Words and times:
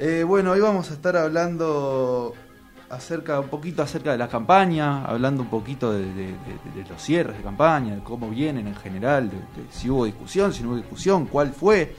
Eh, 0.00 0.24
bueno, 0.24 0.52
hoy 0.52 0.60
vamos 0.60 0.90
a 0.90 0.94
estar 0.94 1.16
hablando 1.16 2.34
acerca 2.90 3.40
un 3.40 3.48
poquito 3.48 3.82
acerca 3.82 4.12
de 4.12 4.18
la 4.18 4.28
campaña, 4.28 5.04
hablando 5.04 5.42
un 5.42 5.48
poquito 5.48 5.92
de, 5.92 6.34
los 6.88 7.00
cierres 7.00 7.36
de 7.36 7.42
campaña, 7.42 7.96
de 7.96 8.02
cómo 8.02 8.28
vienen 8.28 8.66
en 8.66 8.74
general, 8.76 9.30
si 9.70 9.88
hubo 9.90 10.04
discusión, 10.04 10.52
si 10.52 10.62
no 10.62 10.70
hubo 10.70 10.76
discusión, 10.76 11.26
cuál 11.26 11.52
fue. 11.52 11.94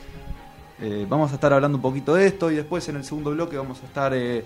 Eh, 0.82 1.06
vamos 1.08 1.32
a 1.32 1.36
estar 1.36 1.54
hablando 1.54 1.78
un 1.78 1.82
poquito 1.82 2.16
de 2.16 2.28
esto 2.28 2.52
y 2.52 2.56
después 2.56 2.88
en 2.90 2.98
el 2.98 3.06
segundo 3.06 3.32
bloque 3.32 3.56
vamos 3.56 3.82
a 3.82 3.86
estar 3.86 4.14
eh, 4.14 4.44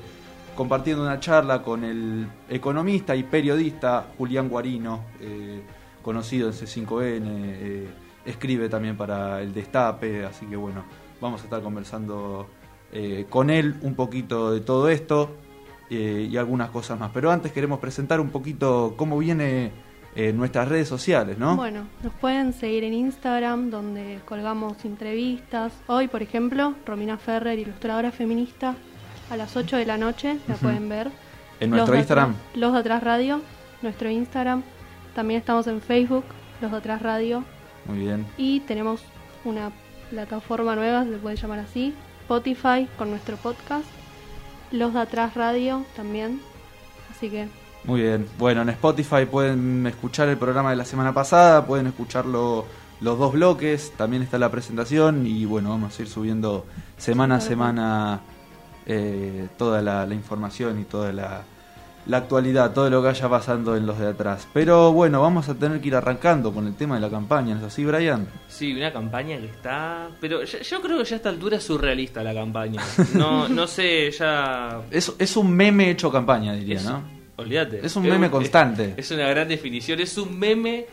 compartiendo 0.55 1.03
una 1.03 1.19
charla 1.19 1.63
con 1.63 1.83
el 1.83 2.27
economista 2.49 3.15
y 3.15 3.23
periodista 3.23 4.07
Julián 4.17 4.49
Guarino, 4.49 5.05
eh, 5.19 5.63
conocido 6.03 6.49
en 6.49 6.53
C5N, 6.53 7.23
eh, 7.25 7.87
escribe 8.25 8.69
también 8.69 8.95
para 8.95 9.41
el 9.41 9.53
Destape, 9.53 10.25
así 10.25 10.45
que 10.45 10.55
bueno, 10.55 10.83
vamos 11.19 11.41
a 11.41 11.45
estar 11.45 11.61
conversando 11.61 12.47
eh, 12.91 13.25
con 13.29 13.49
él 13.49 13.75
un 13.81 13.95
poquito 13.95 14.51
de 14.51 14.61
todo 14.61 14.89
esto 14.89 15.31
eh, 15.89 16.27
y 16.29 16.37
algunas 16.37 16.69
cosas 16.69 16.99
más. 16.99 17.11
Pero 17.13 17.31
antes 17.31 17.51
queremos 17.51 17.79
presentar 17.79 18.19
un 18.19 18.29
poquito 18.29 18.93
cómo 18.97 19.17
viene 19.17 19.71
eh, 20.15 20.33
nuestras 20.33 20.67
redes 20.67 20.87
sociales, 20.87 21.37
¿no? 21.37 21.55
Bueno, 21.55 21.87
nos 22.03 22.13
pueden 22.13 22.53
seguir 22.53 22.83
en 22.83 22.93
Instagram, 22.93 23.69
donde 23.69 24.19
colgamos 24.25 24.83
entrevistas. 24.85 25.71
Hoy, 25.87 26.07
por 26.07 26.21
ejemplo, 26.23 26.73
Romina 26.85 27.17
Ferrer, 27.17 27.59
ilustradora 27.59 28.11
feminista, 28.11 28.75
a 29.29 29.37
las 29.37 29.55
8 29.55 29.77
de 29.77 29.85
la 29.85 29.97
noche, 29.97 30.37
la 30.47 30.55
pueden 30.55 30.89
ver. 30.89 31.11
en 31.59 31.69
nuestro 31.71 31.95
Instagram. 31.95 32.31
Atrás- 32.31 32.57
Los 32.57 32.73
de 32.73 32.79
Atrás 32.79 33.03
Radio, 33.03 33.41
nuestro 33.81 34.09
Instagram. 34.09 34.63
También 35.13 35.39
estamos 35.39 35.67
en 35.67 35.81
Facebook, 35.81 36.23
Los 36.61 36.71
de 36.71 36.77
Atrás 36.77 37.01
Radio. 37.01 37.43
Muy 37.85 37.99
bien. 37.99 38.25
Y 38.37 38.61
tenemos 38.61 39.01
una 39.45 39.71
plataforma 40.09 40.75
nueva, 40.75 41.03
se 41.03 41.17
puede 41.17 41.35
llamar 41.35 41.59
así, 41.59 41.93
Spotify, 42.29 42.87
con 42.95 43.09
nuestro 43.09 43.37
podcast. 43.37 43.85
Los 44.71 44.93
de 44.93 44.99
Atrás 44.99 45.33
Radio 45.33 45.83
también. 45.95 46.39
Así 47.09 47.27
que 47.27 47.47
Muy 47.85 48.01
bien. 48.01 48.27
Bueno, 48.37 48.61
en 48.61 48.69
Spotify 48.69 49.25
pueden 49.25 49.87
escuchar 49.87 50.29
el 50.29 50.37
programa 50.37 50.69
de 50.69 50.75
la 50.75 50.85
semana 50.85 51.11
pasada, 51.11 51.65
pueden 51.65 51.87
escucharlo 51.87 52.67
los 53.01 53.17
dos 53.17 53.33
bloques, 53.33 53.93
también 53.97 54.21
está 54.21 54.37
la 54.37 54.51
presentación 54.51 55.25
y 55.25 55.45
bueno, 55.45 55.71
vamos 55.71 55.97
a 55.97 56.01
ir 56.03 56.07
subiendo 56.07 56.67
semana 56.97 57.37
a 57.37 57.41
semana 57.41 58.19
eh, 58.85 59.47
toda 59.57 59.81
la, 59.81 60.05
la 60.05 60.13
información 60.13 60.79
y 60.79 60.83
toda 60.83 61.11
la, 61.11 61.41
la 62.09 62.17
actualidad, 62.17 62.73
todo 62.73 62.89
lo 62.89 63.01
que 63.01 63.07
vaya 63.07 63.29
pasando 63.29 63.75
en 63.77 63.85
los 63.85 63.99
de 63.99 64.07
atrás. 64.07 64.47
Pero 64.51 64.91
bueno, 64.91 65.21
vamos 65.21 65.47
a 65.47 65.53
tener 65.55 65.79
que 65.79 65.89
ir 65.89 65.95
arrancando 65.95 66.51
con 66.51 66.65
el 66.67 66.73
tema 66.75 66.95
de 66.95 67.01
la 67.01 67.09
campaña, 67.09 67.53
¿no 67.53 67.61
es 67.61 67.67
así, 67.67 67.85
Brian? 67.85 68.27
Sí, 68.47 68.73
una 68.73 68.91
campaña 68.91 69.37
que 69.37 69.45
está... 69.45 70.09
Pero 70.19 70.43
yo 70.43 70.81
creo 70.81 70.97
que 70.97 71.03
ya 71.05 71.15
a 71.15 71.17
esta 71.17 71.29
altura 71.29 71.57
es 71.57 71.63
surrealista 71.63 72.23
la 72.23 72.33
campaña. 72.33 72.81
No, 73.13 73.47
no 73.49 73.67
sé, 73.67 74.09
ya... 74.11 74.81
Es, 74.89 75.13
es 75.19 75.37
un 75.37 75.51
meme 75.51 75.91
hecho 75.91 76.11
campaña, 76.11 76.53
diría, 76.53 76.77
Es- 76.77 76.85
¿no? 76.85 77.19
Olvídate. 77.37 77.85
Es 77.85 77.95
un 77.95 78.03
meme 78.03 78.29
constante. 78.29 78.95
Es, 78.97 79.11
una 79.11 79.29
gran 79.29 79.47
definición. 79.47 80.01
Es 80.01 80.17
un 80.17 80.37
meme 80.37 80.85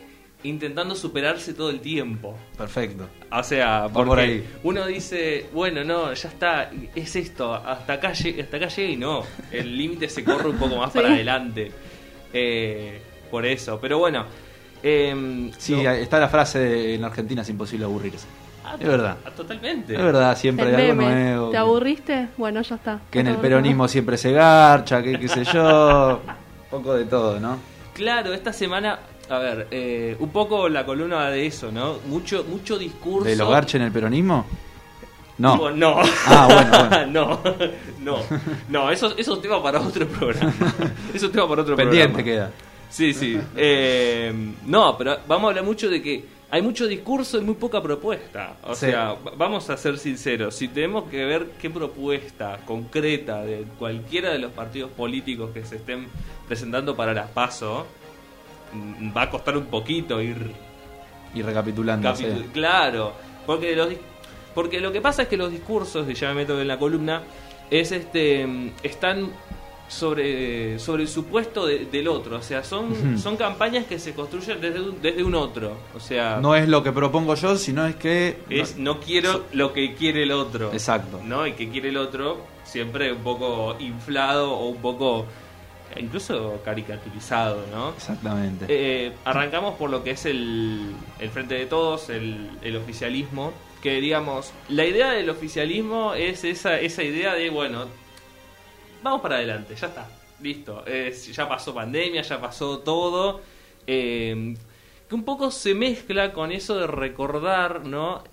intentando 0.43 0.95
superarse 0.95 1.53
todo 1.53 1.69
el 1.69 1.79
tiempo. 1.79 2.37
Perfecto. 2.57 3.07
O 3.31 3.43
sea, 3.43 3.89
por 3.91 4.05
porque 4.07 4.21
ahí. 4.23 4.47
uno 4.63 4.85
dice, 4.85 5.47
bueno, 5.53 5.83
no, 5.83 6.13
ya 6.13 6.29
está, 6.29 6.71
es 6.95 7.15
esto, 7.15 7.53
hasta 7.53 7.93
acá, 7.93 8.09
hasta 8.09 8.57
acá 8.57 8.67
llega 8.67 8.89
y 8.89 8.95
no. 8.97 9.23
El 9.51 9.77
límite 9.77 10.07
se 10.09 10.23
corre 10.23 10.49
un 10.49 10.57
poco 10.57 10.77
más 10.77 10.91
Sí. 10.93 10.99
para 10.99 11.13
adelante. 11.13 11.71
Eh, 12.33 13.01
por 13.31 13.45
eso. 13.45 13.79
Pero 13.81 13.97
bueno. 13.99 14.25
em, 14.83 15.51
Sí, 15.57 15.75
no- 15.81 15.89
está 15.91 16.19
la 16.19 16.29
frase 16.29 16.59
de, 16.59 16.95
en 16.95 17.03
Argentina 17.03 17.41
es 17.41 17.49
imposible 17.49 17.85
aburrirse. 17.85 18.27
Ah, 18.63 18.75
es 18.79 18.87
verdad. 18.87 19.17
ah, 19.25 19.31
Totalmente. 19.31 19.93
Es 19.95 20.01
verdad, 20.01 20.37
siempre 20.37 20.69
el 20.69 20.75
hay 20.75 20.89
algo 20.91 21.01
meme, 21.01 21.23
nuevo. 21.23 21.49
¿te 21.51 21.57
aburriste? 21.57 22.27
Bueno, 22.37 22.61
ya 22.61 22.75
está. 22.75 22.99
Que 23.09 23.19
en 23.21 23.27
el 23.27 23.37
peronismo 23.37 23.87
siempre 23.87 24.17
se 24.17 24.31
garcha, 24.33 25.01
que 25.01 25.17
qué 25.19 25.27
sé 25.27 25.43
yo. 25.45 26.21
Un 26.25 26.69
poco 26.69 26.93
de 26.93 27.05
todo, 27.05 27.39
¿no? 27.39 27.57
Claro, 27.93 28.33
esta 28.33 28.51
semana, 28.53 28.99
a 29.29 29.39
ver, 29.39 29.67
eh, 29.71 30.15
un 30.19 30.29
poco 30.29 30.69
la 30.69 30.85
columna 30.85 31.29
de 31.29 31.45
eso, 31.45 31.71
¿no? 31.71 31.97
Mucho, 32.07 32.43
mucho 32.47 32.77
discurso. 32.77 33.27
¿De 33.29 33.35
los 33.35 33.49
garches 33.49 33.75
en 33.75 33.81
el 33.83 33.91
peronismo? 33.91 34.45
No. 35.37 35.69
No. 35.71 35.97
Ah, 36.25 36.47
bueno, 36.91 37.07
no, 37.11 37.39
no, 37.99 38.17
no, 38.69 38.91
eso, 38.91 39.13
eso 39.17 39.35
es 39.35 39.41
tema 39.41 39.61
para 39.61 39.79
otro 39.79 40.07
programa. 40.07 40.53
Eso 41.13 41.27
es 41.27 41.31
tema 41.31 41.47
para 41.47 41.61
otro 41.61 41.75
Pendiente 41.75 42.13
programa. 42.23 42.49
queda. 42.49 42.51
Sí, 42.89 43.13
sí. 43.13 43.39
Eh, 43.55 44.33
no, 44.65 44.97
pero 44.97 45.17
vamos 45.27 45.45
a 45.45 45.49
hablar 45.49 45.63
mucho 45.65 45.89
de 45.89 46.01
que 46.01 46.25
hay 46.49 46.61
mucho 46.61 46.87
discurso 46.87 47.37
y 47.37 47.41
muy 47.41 47.55
poca 47.55 47.81
propuesta. 47.83 48.55
O 48.63 48.73
Sí. 48.73 48.87
sea, 48.87 49.09
va- 49.13 49.33
vamos 49.37 49.69
a 49.69 49.75
ser 49.77 49.97
sinceros. 49.99 50.55
Si 50.55 50.69
tenemos 50.69 51.09
que 51.09 51.23
ver 51.25 51.51
qué 51.61 51.69
propuesta 51.69 52.59
concreta 52.65 53.41
de 53.41 53.65
cualquiera 53.77 54.31
de 54.31 54.39
los 54.39 54.51
partidos 54.53 54.89
políticos 54.91 55.51
que 55.53 55.63
se 55.65 55.75
estén 55.75 56.07
presentando 56.47 56.95
para 56.95 57.13
las 57.13 57.29
PASO, 57.29 57.85
va 59.15 59.23
a 59.23 59.29
costar 59.29 59.57
un 59.57 59.65
poquito 59.65 60.21
ir 60.21 60.51
Y 61.33 61.41
recapitulando. 61.41 62.15
sí. 62.15 62.25
Claro, 62.53 63.13
porque 63.45 63.75
los 63.75 63.89
porque 64.55 64.79
lo 64.79 64.91
que 64.91 65.01
pasa 65.01 65.23
es 65.23 65.27
que 65.27 65.37
los 65.37 65.51
discursos, 65.51 66.09
y 66.09 66.13
ya 66.15 66.29
me 66.29 66.35
meto 66.35 66.59
en 66.59 66.67
la 66.67 66.79
columna, 66.79 67.21
es 67.69 67.91
este 67.91 68.47
están 68.83 69.29
sobre 69.87 70.79
sobre 70.79 71.03
el 71.03 71.09
supuesto 71.09 71.65
de- 71.65 71.85
del 71.85 72.07
otro, 72.09 72.37
o 72.37 72.41
sea, 72.41 72.63
son 72.63 73.17
son 73.17 73.37
campañas 73.37 73.85
que 73.85 73.99
se 73.99 74.13
construyen 74.13 74.59
desde 74.59 74.81
un, 74.81 75.01
desde 75.01 75.23
un 75.23 75.33
otro, 75.35 75.77
o 75.95 75.99
sea, 75.99 76.39
No 76.41 76.55
es 76.55 76.67
lo 76.67 76.83
que 76.83 76.91
propongo 76.91 77.35
yo, 77.35 77.55
sino 77.55 77.85
es 77.85 77.95
que. 77.95 78.39
es 78.49 78.77
no 78.77 78.99
quiero 78.99 79.45
lo 79.53 79.71
que 79.73 79.93
quiere 79.95 80.23
el 80.23 80.31
otro. 80.33 80.71
Exacto. 80.73 81.21
¿No? 81.23 81.47
Y 81.47 81.53
que 81.53 81.69
quiere 81.69 81.89
el 81.89 81.97
otro 81.97 82.37
siempre 82.65 83.13
un 83.13 83.19
poco 83.19 83.75
inflado 83.79 84.51
o 84.51 84.67
un 84.67 84.77
poco 84.81 85.25
incluso 85.99 86.61
caricaturizado, 86.63 87.65
¿no? 87.71 87.89
Exactamente. 87.89 88.65
Eh, 88.67 89.13
arrancamos 89.25 89.75
por 89.75 89.89
lo 89.89 90.03
que 90.03 90.11
es 90.11 90.25
el, 90.25 90.93
el 91.19 91.29
Frente 91.29 91.55
de 91.55 91.65
Todos, 91.65 92.09
el, 92.09 92.49
el 92.61 92.75
oficialismo, 92.75 93.53
que 93.81 94.01
digamos, 94.01 94.53
la 94.69 94.85
idea 94.85 95.11
del 95.11 95.29
oficialismo 95.29 96.13
es 96.13 96.43
esa, 96.43 96.79
esa 96.79 97.03
idea 97.03 97.33
de, 97.33 97.49
bueno, 97.49 97.85
vamos 99.03 99.21
para 99.21 99.35
adelante, 99.35 99.75
ya 99.75 99.87
está, 99.87 100.09
listo, 100.41 100.83
ya 100.85 101.47
pasó 101.47 101.73
pandemia, 101.73 102.21
ya 102.21 102.41
pasó 102.41 102.79
todo, 102.79 103.41
eh, 103.85 104.55
que 105.07 105.15
un 105.15 105.23
poco 105.23 105.51
se 105.51 105.73
mezcla 105.73 106.33
con 106.33 106.51
eso 106.51 106.75
de 106.75 106.87
recordar, 106.87 107.85
¿no? 107.85 108.23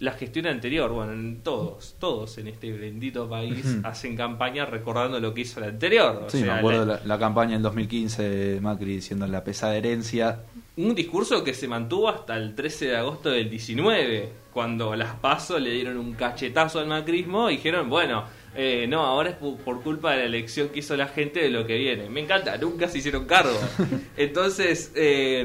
La 0.00 0.12
gestión 0.12 0.46
anterior, 0.46 0.90
bueno, 0.92 1.12
en 1.12 1.40
todos, 1.42 1.96
todos 1.98 2.38
en 2.38 2.46
este 2.46 2.70
bendito 2.72 3.28
país 3.28 3.64
hacen 3.82 4.16
campaña 4.16 4.64
recordando 4.64 5.18
lo 5.18 5.34
que 5.34 5.40
hizo 5.40 5.58
la 5.58 5.66
anterior. 5.66 6.22
o 6.26 6.30
sí, 6.30 6.38
me 6.38 6.44
sea, 6.44 6.56
acuerdo 6.58 6.86
la- 6.86 6.94
la, 6.94 7.00
la 7.04 7.18
campaña 7.18 7.56
en 7.56 7.62
2015 7.62 8.22
de 8.22 8.60
Macri 8.60 8.94
diciendo 8.94 9.26
la 9.26 9.42
pesada 9.42 9.76
herencia. 9.76 10.42
Un 10.76 10.94
discurso 10.94 11.42
que 11.42 11.52
se 11.54 11.66
mantuvo 11.66 12.08
hasta 12.08 12.36
el 12.36 12.54
13 12.54 12.86
de 12.86 12.96
agosto 12.96 13.30
del 13.30 13.50
19, 13.50 14.28
cuando 14.52 14.94
las 14.94 15.14
PASO 15.16 15.58
le 15.58 15.70
dieron 15.72 15.96
un 15.96 16.12
cachetazo 16.14 16.78
al 16.78 16.86
macrismo 16.86 17.50
y 17.50 17.56
dijeron, 17.56 17.90
bueno, 17.90 18.22
eh, 18.54 18.86
no, 18.88 19.04
ahora 19.04 19.30
es 19.30 19.36
por 19.36 19.82
culpa 19.82 20.12
de 20.12 20.18
la 20.18 20.24
elección 20.26 20.68
que 20.68 20.78
hizo 20.78 20.96
la 20.96 21.08
gente 21.08 21.40
de 21.40 21.50
lo 21.50 21.66
que 21.66 21.76
viene. 21.76 22.08
Me 22.08 22.20
encanta, 22.20 22.56
nunca 22.58 22.86
se 22.86 22.98
hicieron 22.98 23.24
cargo. 23.26 23.58
Entonces, 24.16 24.92
eh, 24.94 25.44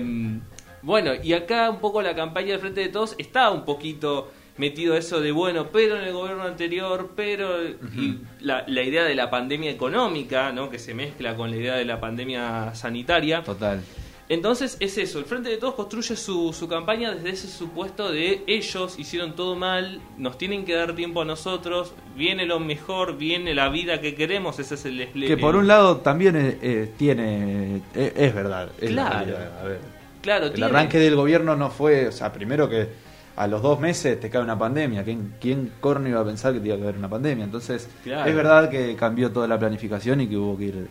bueno, 0.83 1.11
y 1.21 1.33
acá 1.33 1.69
un 1.71 1.79
poco 1.79 2.01
la 2.03 2.13
campaña 2.15 2.51
del 2.51 2.59
Frente 2.59 2.81
de 2.81 2.89
Todos 2.89 3.15
está 3.17 3.49
un 3.51 3.65
poquito 3.65 4.31
metido 4.57 4.95
eso 4.95 5.19
de, 5.19 5.31
bueno, 5.31 5.67
pero 5.71 5.97
en 5.97 6.03
el 6.03 6.13
gobierno 6.13 6.43
anterior, 6.43 7.11
pero 7.15 7.63
y 7.63 8.19
la, 8.41 8.63
la 8.67 8.81
idea 8.83 9.03
de 9.03 9.15
la 9.15 9.29
pandemia 9.29 9.71
económica, 9.71 10.51
¿no? 10.51 10.69
que 10.69 10.77
se 10.79 10.93
mezcla 10.93 11.35
con 11.35 11.49
la 11.51 11.57
idea 11.57 11.75
de 11.75 11.85
la 11.85 11.99
pandemia 11.99 12.73
sanitaria. 12.75 13.43
Total. 13.43 13.81
Entonces 14.29 14.77
es 14.79 14.97
eso, 14.97 15.19
el 15.19 15.25
Frente 15.25 15.49
de 15.49 15.57
Todos 15.57 15.73
construye 15.73 16.15
su, 16.15 16.53
su 16.53 16.67
campaña 16.69 17.13
desde 17.13 17.31
ese 17.31 17.47
supuesto 17.49 18.09
de 18.11 18.41
ellos 18.47 18.97
hicieron 18.97 19.35
todo 19.35 19.55
mal, 19.55 19.99
nos 20.17 20.37
tienen 20.37 20.63
que 20.65 20.73
dar 20.73 20.95
tiempo 20.95 21.21
a 21.21 21.25
nosotros, 21.25 21.93
viene 22.15 22.45
lo 22.45 22.59
mejor, 22.61 23.17
viene 23.17 23.53
la 23.53 23.67
vida 23.69 23.99
que 23.99 24.15
queremos, 24.15 24.57
ese 24.59 24.75
es 24.75 24.85
el 24.85 25.09
Que 25.27 25.35
por 25.35 25.57
un 25.57 25.67
lado 25.67 25.97
también 25.97 26.37
eh, 26.37 26.57
eh, 26.61 26.91
tiene. 26.97 27.81
eh, 27.93 28.13
es 28.15 28.33
verdad. 28.33 28.69
es 28.79 28.91
la 28.91 29.09
Claro. 29.09 29.37
A 29.61 29.63
ver, 29.65 29.79
Claro, 30.21 30.45
el 30.45 30.53
tiene- 30.53 30.67
arranque 30.67 30.99
del 30.99 31.15
gobierno 31.17 31.57
no 31.57 31.69
fue. 31.69 32.07
O 32.07 32.11
sea, 32.13 32.31
primero 32.31 32.69
que 32.69 32.87
a 33.35 33.47
los 33.47 33.61
dos 33.61 33.79
meses 33.79 34.19
te 34.19 34.29
cae 34.29 34.41
una 34.41 34.57
pandemia. 34.57 35.03
¿Quién, 35.03 35.35
quién 35.41 35.71
corno 35.79 36.07
iba 36.09 36.19
a 36.21 36.25
pensar 36.25 36.53
que 36.53 36.59
te 36.59 36.67
iba 36.67 36.75
a 36.75 36.79
caer 36.79 36.97
una 36.97 37.09
pandemia? 37.09 37.45
Entonces, 37.45 37.89
Claro. 38.03 38.29
es 38.29 38.35
verdad 38.35 38.69
que 38.69 38.95
cambió 38.95 39.31
toda 39.31 39.47
la 39.47 39.57
planificación 39.57 40.21
y 40.21 40.27
que 40.27 40.37
hubo 40.37 40.57
que 40.57 40.63
ir 40.65 40.87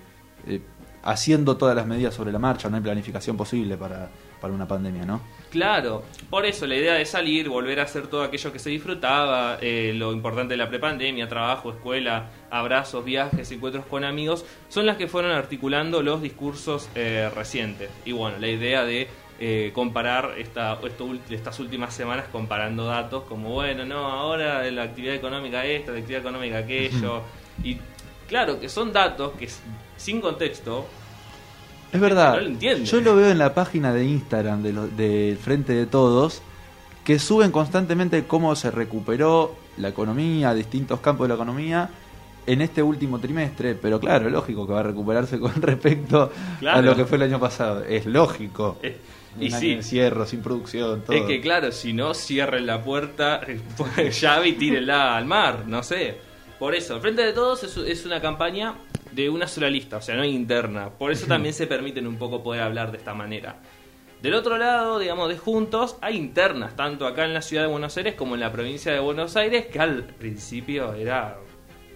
eh, 0.48 0.60
haciendo 1.04 1.56
todas 1.56 1.74
las 1.76 1.86
medidas 1.86 2.14
sobre 2.14 2.32
la 2.32 2.38
marcha. 2.38 2.68
No 2.68 2.76
hay 2.76 2.82
planificación 2.82 3.36
posible 3.36 3.76
para, 3.76 4.08
para 4.40 4.52
una 4.52 4.66
pandemia, 4.66 5.04
¿no? 5.04 5.20
Claro, 5.50 6.02
por 6.30 6.46
eso 6.46 6.66
la 6.66 6.74
idea 6.76 6.94
de 6.94 7.04
salir, 7.04 7.48
volver 7.48 7.78
a 7.78 7.82
hacer 7.82 8.06
todo 8.06 8.22
aquello 8.22 8.52
que 8.52 8.58
se 8.58 8.70
disfrutaba, 8.70 9.58
eh, 9.60 9.92
lo 9.94 10.12
importante 10.12 10.54
de 10.54 10.58
la 10.58 10.68
prepandemia, 10.68 11.28
trabajo, 11.28 11.70
escuela, 11.72 12.30
abrazos, 12.50 13.04
viajes, 13.04 13.50
encuentros 13.52 13.84
con 13.86 14.02
amigos, 14.02 14.44
son 14.68 14.86
las 14.86 14.96
que 14.96 15.08
fueron 15.08 15.32
articulando 15.32 16.02
los 16.02 16.22
discursos 16.22 16.88
eh, 16.94 17.30
recientes. 17.34 17.90
Y 18.06 18.12
bueno, 18.12 18.38
la 18.38 18.48
idea 18.48 18.82
de 18.84 19.08
eh, 19.40 19.70
comparar 19.74 20.34
esta, 20.38 20.78
esto 20.84 21.08
estas 21.30 21.58
últimas 21.60 21.92
semanas 21.94 22.26
comparando 22.30 22.84
datos 22.86 23.24
como, 23.24 23.50
bueno, 23.50 23.84
no, 23.84 24.06
ahora 24.06 24.70
la 24.70 24.82
actividad 24.84 25.14
económica 25.14 25.64
esta, 25.64 25.92
la 25.92 25.98
actividad 25.98 26.20
económica 26.20 26.58
aquello. 26.58 27.22
y 27.64 27.76
claro, 28.28 28.60
que 28.60 28.68
son 28.68 28.92
datos 28.92 29.32
que 29.38 29.48
sin 29.96 30.20
contexto 30.20 30.86
Es 31.92 32.00
verdad. 32.00 32.34
No 32.34 32.40
lo 32.40 32.46
entiende. 32.46 32.84
Yo 32.84 33.00
lo 33.00 33.16
veo 33.16 33.30
en 33.30 33.38
la 33.38 33.52
página 33.54 33.92
de 33.92 34.04
Instagram 34.04 34.62
de 34.62 34.72
del 34.96 35.36
Frente 35.38 35.72
de 35.74 35.86
Todos, 35.86 36.40
que 37.04 37.18
suben 37.18 37.50
constantemente 37.50 38.24
cómo 38.24 38.54
se 38.56 38.70
recuperó 38.70 39.56
la 39.76 39.88
economía, 39.88 40.54
distintos 40.54 41.00
campos 41.00 41.24
de 41.24 41.28
la 41.30 41.34
economía, 41.34 41.90
en 42.46 42.60
este 42.62 42.82
último 42.82 43.18
trimestre. 43.18 43.74
Pero 43.74 43.98
claro, 44.00 44.30
lógico 44.30 44.66
que 44.66 44.72
va 44.72 44.80
a 44.80 44.84
recuperarse 44.84 45.38
con 45.38 45.52
respecto 45.62 46.30
Claro. 46.60 46.78
a 46.78 46.82
lo 46.82 46.96
que 46.96 47.04
fue 47.06 47.16
el 47.16 47.22
año 47.24 47.38
pasado. 47.40 47.84
Es 47.84 48.06
lógico. 48.06 48.78
Un 49.36 49.42
y 49.42 49.46
año 49.46 49.82
sí. 49.82 50.00
sin 50.26 50.42
producción, 50.42 51.02
todo. 51.02 51.16
Es 51.16 51.22
que 51.24 51.40
claro, 51.40 51.72
si 51.72 51.92
no, 51.92 52.12
cierren 52.14 52.66
la 52.66 52.82
puerta, 52.82 53.40
llave 54.20 54.48
y 54.48 54.52
tírenla 54.52 55.16
al 55.16 55.24
mar, 55.24 55.64
no 55.66 55.82
sé. 55.82 56.16
Por 56.58 56.74
eso, 56.74 57.00
Frente 57.00 57.22
de 57.22 57.32
Todos 57.32 57.64
es, 57.64 57.76
es 57.76 58.04
una 58.04 58.20
campaña 58.20 58.74
de 59.10 59.28
una 59.28 59.46
sola 59.46 59.68
lista, 59.68 59.98
o 59.98 60.02
sea, 60.02 60.14
no 60.14 60.22
hay 60.22 60.34
interna. 60.34 60.90
Por 60.90 61.12
eso 61.12 61.26
también 61.26 61.54
se 61.54 61.66
permiten 61.66 62.06
un 62.06 62.16
poco 62.16 62.42
poder 62.42 62.62
hablar 62.62 62.92
de 62.92 62.98
esta 62.98 63.14
manera. 63.14 63.56
Del 64.22 64.34
otro 64.34 64.56
lado, 64.56 65.00
digamos, 65.00 65.28
de 65.28 65.36
Juntos, 65.36 65.96
hay 66.00 66.16
internas, 66.16 66.76
tanto 66.76 67.08
acá 67.08 67.24
en 67.24 67.34
la 67.34 67.42
ciudad 67.42 67.64
de 67.64 67.68
Buenos 67.68 67.96
Aires 67.96 68.14
como 68.14 68.34
en 68.34 68.40
la 68.40 68.52
provincia 68.52 68.92
de 68.92 69.00
Buenos 69.00 69.36
Aires, 69.36 69.66
que 69.66 69.80
al 69.80 70.04
principio 70.04 70.94
era 70.94 71.38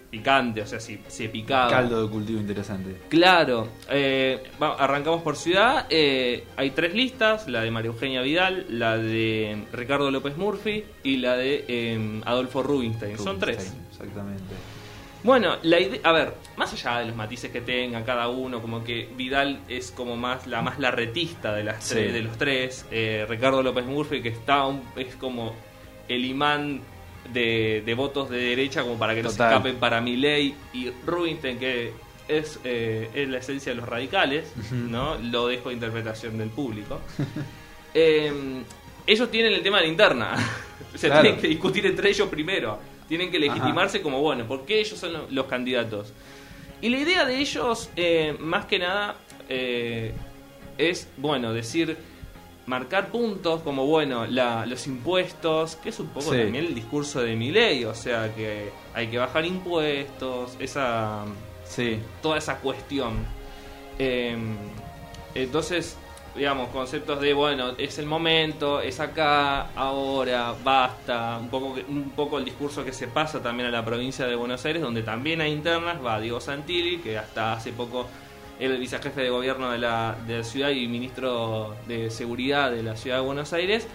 picante, 0.09 0.61
o 0.61 0.65
sea, 0.67 0.79
si 0.79 0.99
se 1.07 1.27
picaba. 1.29 1.69
Caldo 1.69 2.01
de 2.03 2.09
cultivo 2.09 2.39
interesante. 2.39 2.95
Claro, 3.09 3.67
eh, 3.89 4.41
va- 4.61 4.75
arrancamos 4.75 5.21
por 5.21 5.35
ciudad. 5.35 5.85
eh, 5.89 6.45
hay 6.55 6.71
tres 6.71 6.93
listas: 6.93 7.47
la 7.47 7.61
de 7.61 7.71
María 7.71 7.91
Eugenia 7.91 8.21
Vidal, 8.21 8.65
la 8.69 8.97
de 8.97 9.63
Ricardo 9.73 10.09
López 10.11 10.37
Murphy 10.37 10.83
y 11.03 11.17
la 11.17 11.35
de 11.35 11.65
eh, 11.67 12.21
Adolfo 12.25 12.63
Rubinstein. 12.63 13.17
Son 13.17 13.37
tres. 13.39 13.75
Exactamente. 13.91 14.43
Bueno, 15.23 15.57
la 15.63 15.79
idea, 15.79 15.99
a 16.03 16.11
ver, 16.13 16.33
más 16.55 16.71
allá 16.71 16.99
de 16.99 17.07
los 17.07 17.15
matices 17.15 17.51
que 17.51 17.59
tenga 17.59 18.05
cada 18.05 18.29
uno, 18.29 18.61
como 18.61 18.83
que 18.83 19.09
Vidal 19.17 19.59
es 19.67 19.91
como 19.91 20.15
más 20.15 20.47
la 20.47 20.61
más 20.61 20.79
larretista 20.79 21.53
de 21.53 21.63
las 21.65 21.83
Sí. 21.83 21.95
tres, 21.95 22.13
de 22.13 22.21
los 22.21 22.37
tres, 22.37 22.85
eh, 22.91 23.25
Ricardo 23.27 23.61
López 23.63 23.83
Murphy 23.85 24.21
que 24.21 24.29
está 24.29 24.65
un- 24.65 24.83
es 24.95 25.15
como 25.15 25.53
el 26.07 26.23
imán 26.23 26.81
de, 27.33 27.83
de 27.85 27.93
votos 27.93 28.29
de 28.29 28.37
derecha 28.37 28.81
como 28.83 28.97
para 28.97 29.13
que 29.15 29.23
no 29.23 29.29
se 29.29 29.43
escapen 29.43 29.75
para 29.77 30.01
mi 30.01 30.15
ley 30.15 30.55
y 30.73 30.89
Rubinstein 31.05 31.59
que 31.59 31.91
es, 32.27 32.59
eh, 32.63 33.09
es 33.13 33.29
la 33.29 33.37
esencia 33.39 33.71
de 33.71 33.77
los 33.79 33.87
radicales. 33.87 34.51
¿no? 34.71 35.15
Lo 35.17 35.47
dejo 35.47 35.69
a 35.69 35.73
interpretación 35.73 36.37
del 36.37 36.49
público. 36.49 36.99
Eh, 37.99 38.31
ellos 39.07 39.31
tienen 39.31 39.53
el 39.53 39.63
tema 39.63 39.77
de 39.77 39.83
la 39.85 39.89
interna. 39.89 40.35
Se 40.93 41.07
Claro. 41.07 41.21
tienen 41.23 41.41
que 41.41 41.47
discutir 41.47 41.85
entre 41.87 42.09
ellos 42.09 42.27
primero. 42.29 42.77
Tienen 43.07 43.31
que 43.31 43.39
legitimarse 43.39 44.01
como, 44.03 44.21
bueno, 44.21 44.45
¿por 44.45 44.65
qué 44.65 44.79
ellos 44.81 44.99
son 44.99 45.13
lo- 45.13 45.27
los 45.31 45.45
candidatos? 45.47 46.13
Y 46.81 46.89
la 46.89 46.97
idea 46.99 47.25
de 47.25 47.37
ellos, 47.39 47.89
eh, 47.95 48.35
más 48.39 48.65
que 48.65 48.77
nada, 48.77 49.15
es, 50.77 51.07
bueno, 51.17 51.53
decir, 51.53 51.97
marcar 52.67 53.07
puntos 53.07 53.61
como, 53.63 53.85
bueno, 53.85 54.25
la- 54.27 54.65
los 54.65 54.85
impuestos, 54.87 55.75
que 55.77 55.89
es 55.89 55.99
un 55.99 56.07
poco 56.09 56.31
Sí. 56.33 56.37
también 56.41 56.65
el 56.65 56.75
discurso 56.75 57.21
de 57.21 57.35
mi 57.35 57.49
ley, 57.51 57.83
o 57.85 57.95
sea, 57.95 58.33
que 58.35 58.71
hay 58.93 59.07
que 59.07 59.17
bajar 59.17 59.45
impuestos, 59.45 60.55
esa 60.59 61.23
Sí. 61.65 61.99
toda 62.21 62.37
esa 62.37 62.57
cuestión. 62.59 63.25
Eh, 63.99 64.37
entonces, 65.33 65.97
digamos, 66.35 66.69
conceptos 66.69 67.19
de, 67.21 67.33
bueno, 67.33 67.71
es 67.77 67.97
el 67.99 68.05
momento, 68.05 68.79
es 68.81 68.99
acá, 68.99 69.69
ahora, 69.75 70.53
basta, 70.63 71.37
un 71.41 71.49
poco, 71.49 71.75
un 71.87 72.11
poco 72.15 72.37
el 72.37 72.45
discurso 72.45 72.83
que 72.85 72.93
se 72.93 73.07
pasa 73.07 73.41
también 73.41 73.69
a 73.69 73.71
la 73.71 73.83
provincia 73.83 74.27
de 74.27 74.35
Buenos 74.35 74.63
Aires, 74.65 74.81
donde 74.81 75.01
también 75.03 75.41
hay 75.41 75.51
internas, 75.51 75.97
va 76.05 76.19
Diego 76.19 76.39
Santilli, 76.39 76.97
que 76.99 77.17
hasta 77.17 77.53
hace 77.53 77.71
poco 77.71 78.07
el 78.59 78.77
vicejefe 78.77 79.21
de 79.21 79.29
gobierno 79.29 79.71
de 79.71 79.77
la, 79.77 80.17
de 80.27 80.37
la 80.39 80.43
ciudad 80.43 80.69
y 80.69 80.87
ministro 80.87 81.75
de 81.87 82.09
seguridad 82.09 82.71
de 82.71 82.83
la 82.83 82.95
ciudad 82.95 83.17
de 83.17 83.23
Buenos 83.23 83.53
Aires. 83.53 83.87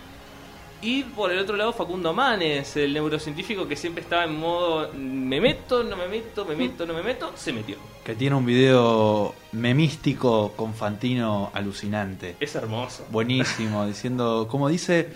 Y 0.81 1.05
por 1.05 1.31
el 1.31 1.39
otro 1.39 1.57
lado 1.57 1.73
Facundo 1.73 2.13
Manes, 2.13 2.77
el 2.77 2.93
neurocientífico 2.93 3.69
que 3.69 3.77
siempre 3.77 4.03
estaba 4.03 4.25
en 4.25 4.37
modo 4.37 4.91
me 4.95 5.41
meto, 5.41 5.85
no 5.85 5.97
me 5.97 6.09
meto, 6.09 6.45
me 6.45 6.57
meto, 6.57 6.85
no 6.87 6.93
me 6.93 7.05
meto, 7.05 7.33
se 7.37 7.53
metió. 7.53 7.77
Que 8.05 8.17
tiene 8.17 8.35
un 8.35 8.45
video 8.45 9.33
memístico 9.53 10.55
con 10.57 10.75
Fantino 10.75 11.53
alucinante. 11.55 12.35
Es 12.41 12.57
hermoso. 12.57 13.07
Buenísimo, 13.11 13.87
diciendo, 13.87 14.49
como 14.51 14.69
dice, 14.69 15.11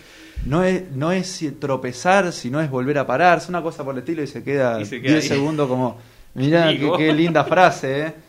no 0.45 0.63
es, 0.63 0.89
no 0.93 1.11
es 1.11 1.45
tropezar, 1.59 2.33
sino 2.33 2.61
es 2.61 2.71
volver 2.71 2.99
a 2.99 3.07
pararse, 3.07 3.49
una 3.49 3.61
cosa 3.61 3.83
por 3.85 3.95
el 3.95 3.99
estilo 3.99 4.23
y 4.23 4.29
se 4.29 4.45
queda 4.45 4.81
Y 4.81 4.85
se 4.85 5.03
queda 5.03 5.15
10 5.15 5.25
ahí. 5.25 5.29
segundos 5.29 5.69
como, 5.69 5.99
mirá, 6.35 6.69
qué, 6.69 6.93
qué 6.97 7.13
linda 7.13 7.43
frase, 7.43 8.03
¿eh? 8.03 8.15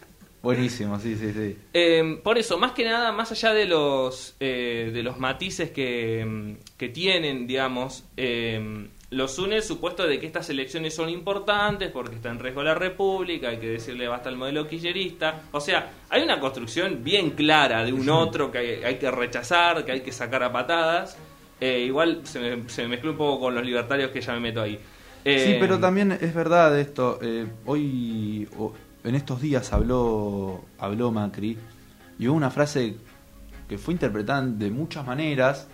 Buenísimo, 0.47 0.97
sí, 0.97 1.17
sí, 1.17 1.33
sí. 1.33 1.57
Eh, 1.73 2.21
por 2.23 2.37
eso, 2.37 2.57
más 2.57 2.71
que 2.71 2.85
nada, 2.85 3.11
más 3.11 3.33
allá 3.33 3.53
de 3.53 3.65
los, 3.65 4.33
eh, 4.39 4.91
de 4.93 5.03
los 5.03 5.19
matices 5.19 5.71
que, 5.71 6.25
mm, 6.25 6.77
que 6.77 6.87
tienen, 6.87 7.47
digamos, 7.47 8.05
eh, 8.15 8.87
los 9.09 9.37
une 9.39 9.57
el 9.57 9.63
supuesto 9.63 10.07
de 10.07 10.21
que 10.21 10.25
estas 10.25 10.49
elecciones 10.49 10.95
son 10.95 11.09
importantes 11.09 11.91
porque 11.91 12.15
está 12.15 12.29
en 12.29 12.39
riesgo 12.39 12.63
la 12.63 12.75
República, 12.75 13.49
hay 13.49 13.57
que 13.57 13.67
decirle 13.67 14.07
basta 14.07 14.29
al 14.29 14.37
modelo 14.37 14.65
kirchnerista. 14.69 15.41
O 15.51 15.59
sea, 15.59 15.91
hay 16.09 16.23
una 16.23 16.39
construcción 16.39 17.03
bien 17.03 17.31
clara 17.31 17.83
de 17.83 17.91
un 17.91 18.09
otro 18.09 18.49
que 18.49 18.57
hay, 18.57 18.83
hay 18.85 18.95
que 18.95 19.11
rechazar, 19.11 19.83
que 19.83 19.91
hay 19.91 19.99
que 19.99 20.13
sacar 20.13 20.43
a 20.43 20.53
patadas. 20.53 21.17
Eh, 21.59 21.83
igual 21.87 22.21
se 22.23 22.39
me, 22.39 22.69
se 22.69 22.83
me 22.83 22.87
mezcló 22.87 23.11
un 23.11 23.17
poco 23.17 23.41
con 23.41 23.55
los 23.55 23.65
libertarios 23.65 24.11
que 24.11 24.21
ya 24.21 24.31
me 24.31 24.39
meto 24.39 24.61
ahí. 24.61 24.79
Sí, 25.25 25.57
pero 25.59 25.77
también 25.77 26.13
es 26.13 26.33
verdad 26.33 26.79
esto. 26.79 27.19
eh, 27.21 27.45
hoy, 27.65 28.47
en 29.07 29.15
estos 29.15 29.41
días 29.41 29.71
habló, 29.73 30.63
habló 30.79 31.11
Macri 31.11 31.57
y 32.19 32.27
hubo 32.27 32.35
una 32.35 32.49
frase 32.49 32.97
que 33.67 33.77
fue 33.77 33.93
interpretada 33.93 34.41
de 34.43 34.71
muchas 34.71 35.05
maneras. 35.05 35.67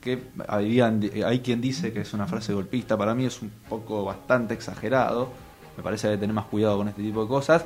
Que 0.00 0.22
habían- 0.46 1.02
hay 1.26 1.40
quien 1.40 1.60
dice 1.60 1.92
que 1.92 2.02
es 2.02 2.12
una 2.14 2.26
frase 2.26 2.52
golpista. 2.52 2.96
Para 2.96 3.14
mí 3.14 3.24
es 3.24 3.42
un 3.42 3.50
poco 3.68 4.04
bastante 4.04 4.54
exagerado. 4.54 5.28
Me 5.76 5.82
parece 5.82 6.02
que 6.02 6.08
hay 6.12 6.16
que 6.16 6.20
tener 6.20 6.34
más 6.34 6.44
cuidado 6.46 6.76
con 6.78 6.88
este 6.88 7.02
tipo 7.02 7.22
de 7.22 7.28
cosas. 7.28 7.64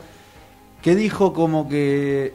Que 0.80 0.96
dijo 0.96 1.32
como 1.34 1.68
que 1.68 2.34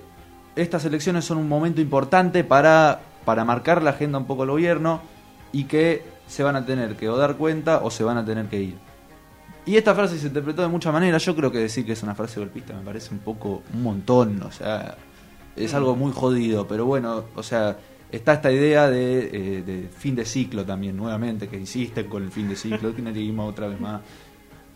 estas 0.55 0.85
elecciones 0.85 1.25
son 1.25 1.37
un 1.39 1.49
momento 1.49 1.81
importante 1.81 2.43
para, 2.43 3.01
para 3.25 3.43
marcar 3.43 3.81
la 3.81 3.89
agenda 3.91 4.17
un 4.19 4.25
poco 4.25 4.43
al 4.43 4.51
gobierno 4.51 5.01
y 5.51 5.63
que 5.65 6.03
se 6.27 6.43
van 6.43 6.55
a 6.55 6.65
tener 6.65 6.95
que 6.95 7.09
o 7.09 7.17
dar 7.17 7.35
cuenta 7.35 7.79
o 7.83 7.89
se 7.89 8.03
van 8.03 8.17
a 8.17 8.25
tener 8.25 8.45
que 8.47 8.61
ir. 8.61 8.86
Y 9.67 9.75
esta 9.77 9.93
frase 9.93 10.17
se 10.17 10.27
interpretó 10.27 10.61
de 10.63 10.69
muchas 10.69 10.91
maneras. 10.93 11.23
Yo 11.25 11.35
creo 11.35 11.51
que 11.51 11.59
decir 11.59 11.85
que 11.85 11.91
es 11.91 12.01
una 12.01 12.15
frase 12.15 12.39
golpista 12.39 12.73
me 12.73 12.81
parece 12.83 13.13
un 13.13 13.19
poco, 13.19 13.61
un 13.73 13.83
montón. 13.83 14.41
O 14.43 14.51
sea, 14.51 14.97
es 15.55 15.73
algo 15.73 15.95
muy 15.95 16.11
jodido. 16.13 16.65
Pero 16.67 16.85
bueno, 16.85 17.25
o 17.35 17.43
sea, 17.43 17.77
está 18.11 18.33
esta 18.33 18.51
idea 18.51 18.89
de, 18.89 19.29
eh, 19.31 19.61
de 19.63 19.89
fin 19.89 20.15
de 20.15 20.25
ciclo 20.25 20.65
también, 20.65 20.95
nuevamente, 20.95 21.47
que 21.49 21.57
insisten 21.57 22.07
con 22.07 22.23
el 22.23 22.31
fin 22.31 22.47
de 22.47 22.55
ciclo. 22.55 22.95
Kirchnerismo 22.95 23.45
otra 23.45 23.67
vez 23.67 23.79
más. 23.79 24.01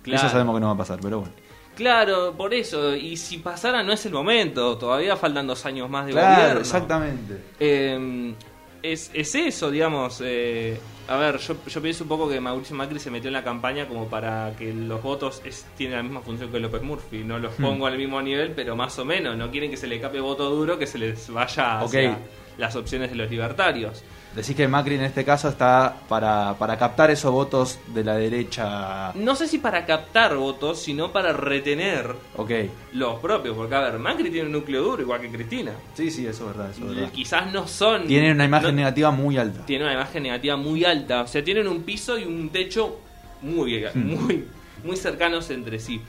Claro. 0.03 0.19
Eso 0.23 0.29
sabemos 0.29 0.55
que 0.55 0.59
no 0.61 0.67
va 0.67 0.73
a 0.73 0.77
pasar, 0.77 0.99
pero 1.01 1.19
bueno. 1.21 1.33
Claro, 1.75 2.33
por 2.35 2.53
eso. 2.53 2.93
Y 2.95 3.15
si 3.15 3.37
pasara, 3.37 3.81
no 3.83 3.93
es 3.93 4.05
el 4.05 4.11
momento. 4.11 4.77
Todavía 4.77 5.15
faltan 5.15 5.47
dos 5.47 5.65
años 5.65 5.89
más 5.89 6.05
de 6.05 6.11
Claro, 6.11 6.35
gobierno. 6.35 6.59
exactamente. 6.59 7.41
Eh, 7.59 8.35
es, 8.83 9.09
es 9.13 9.35
eso, 9.35 9.71
digamos. 9.71 10.21
eh, 10.23 10.77
a 11.13 11.17
ver, 11.17 11.37
yo, 11.39 11.55
yo 11.67 11.81
pienso 11.81 12.03
un 12.03 12.07
poco 12.09 12.29
que 12.29 12.39
Mauricio 12.39 12.75
Macri 12.75 12.99
se 12.99 13.11
metió 13.11 13.27
en 13.27 13.33
la 13.33 13.43
campaña 13.43 13.87
como 13.87 14.07
para 14.07 14.53
que 14.57 14.73
los 14.73 15.01
votos 15.01 15.41
es, 15.45 15.65
tienen 15.77 15.97
la 15.97 16.03
misma 16.03 16.21
función 16.21 16.51
que 16.51 16.59
López 16.59 16.81
Murphy. 16.81 17.23
No 17.23 17.37
los 17.39 17.57
Hmm. 17.59 17.63
pongo 17.63 17.85
al 17.87 17.97
mismo 17.97 18.21
nivel, 18.21 18.51
pero 18.51 18.75
más 18.75 18.97
o 18.99 19.05
menos. 19.05 19.35
No 19.37 19.51
quieren 19.51 19.69
que 19.69 19.77
se 19.77 19.87
le 19.87 19.99
cape 19.99 20.19
voto 20.19 20.49
duro, 20.49 20.77
que 20.79 20.87
se 20.87 20.97
les 20.97 21.29
vaya 21.29 21.79
hacia 21.81 22.11
Ok. 22.11 22.17
las 22.57 22.75
opciones 22.75 23.09
de 23.09 23.15
los 23.15 23.29
libertarios. 23.29 24.03
Decís 24.35 24.55
que 24.55 24.65
Macri 24.67 24.95
en 24.95 25.01
este 25.03 25.25
caso 25.25 25.49
está 25.49 25.93
para, 26.07 26.55
para 26.57 26.77
captar 26.77 27.11
esos 27.11 27.31
votos 27.33 27.79
de 27.87 28.03
la 28.03 28.15
derecha. 28.15 29.11
No 29.15 29.35
sé 29.35 29.45
si 29.47 29.57
para 29.57 29.85
captar 29.85 30.37
votos, 30.37 30.81
sino 30.81 31.11
para 31.11 31.33
retener 31.33 32.15
Ok. 32.37 32.51
los 32.93 33.19
propios. 33.19 33.57
Porque, 33.57 33.75
a 33.75 33.81
ver, 33.81 33.99
Macri 33.99 34.29
tiene 34.29 34.45
un 34.47 34.53
núcleo 34.53 34.83
duro, 34.83 35.01
igual 35.01 35.19
que 35.19 35.29
Cristina. 35.29 35.73
Sí, 35.95 36.09
sí, 36.09 36.25
eso 36.25 36.49
es 36.49 36.55
verdad. 36.57 36.71
Eso 36.71 36.89
es 36.89 36.95
verdad. 36.95 37.11
Quizás 37.11 37.51
no 37.51 37.67
son. 37.67 38.07
Tienen 38.07 38.31
una 38.35 38.45
imagen 38.45 38.69
no- 38.69 38.75
negativa 38.77 39.11
muy 39.11 39.37
alta. 39.37 39.65
tiene 39.65 39.83
una 39.83 39.93
imagen 39.95 40.23
negativa 40.23 40.55
muy 40.55 40.85
alta. 40.85 41.21
O 41.23 41.27
sea, 41.27 41.43
tienen 41.43 41.67
un 41.67 41.83
piso 41.83 42.17
y 42.17 42.23
un 42.23 42.49
techo 42.51 42.99
muy, 43.41 43.83
Hmm. 43.85 43.99
muy, 44.15 44.45
muy 44.85 44.95
cercanos 44.95 45.49
entre 45.49 45.77
sí. 45.79 46.01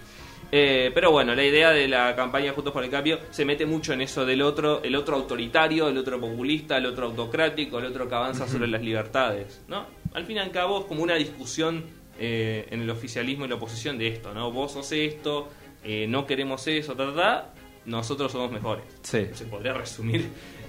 Eh, 0.54 0.90
pero 0.94 1.10
bueno, 1.10 1.34
la 1.34 1.44
idea 1.44 1.70
de 1.70 1.88
la 1.88 2.14
campaña 2.14 2.52
Juntos 2.52 2.74
por 2.74 2.84
el 2.84 2.90
Cambio 2.90 3.18
se 3.30 3.46
mete 3.46 3.64
mucho 3.64 3.94
en 3.94 4.02
eso 4.02 4.26
del 4.26 4.42
otro, 4.42 4.82
el 4.82 4.94
otro 4.94 5.16
autoritario, 5.16 5.88
el 5.88 5.96
otro 5.96 6.20
populista, 6.20 6.76
el 6.76 6.84
otro 6.84 7.06
autocrático, 7.06 7.78
el 7.78 7.86
otro 7.86 8.06
que 8.06 8.14
avanza 8.14 8.46
sobre 8.46 8.68
las 8.68 8.82
libertades, 8.82 9.62
¿no? 9.66 9.86
Al 10.12 10.26
fin 10.26 10.36
y 10.36 10.40
al 10.40 10.50
cabo 10.50 10.80
es 10.80 10.84
como 10.84 11.02
una 11.02 11.14
discusión 11.14 11.86
eh, 12.18 12.68
en 12.70 12.82
el 12.82 12.90
oficialismo 12.90 13.46
y 13.46 13.48
la 13.48 13.54
oposición 13.54 13.96
de 13.96 14.08
esto, 14.08 14.34
¿no? 14.34 14.52
Vos 14.52 14.72
sos 14.72 14.92
esto, 14.92 15.48
eh, 15.82 16.06
no 16.06 16.26
queremos 16.26 16.66
eso, 16.66 16.94
ta, 16.94 17.06
ta, 17.06 17.14
ta, 17.14 17.54
nosotros 17.86 18.30
somos 18.30 18.52
mejores. 18.52 18.84
Sí. 19.00 19.28
Se 19.32 19.46
podría 19.46 19.72
resumir 19.72 20.28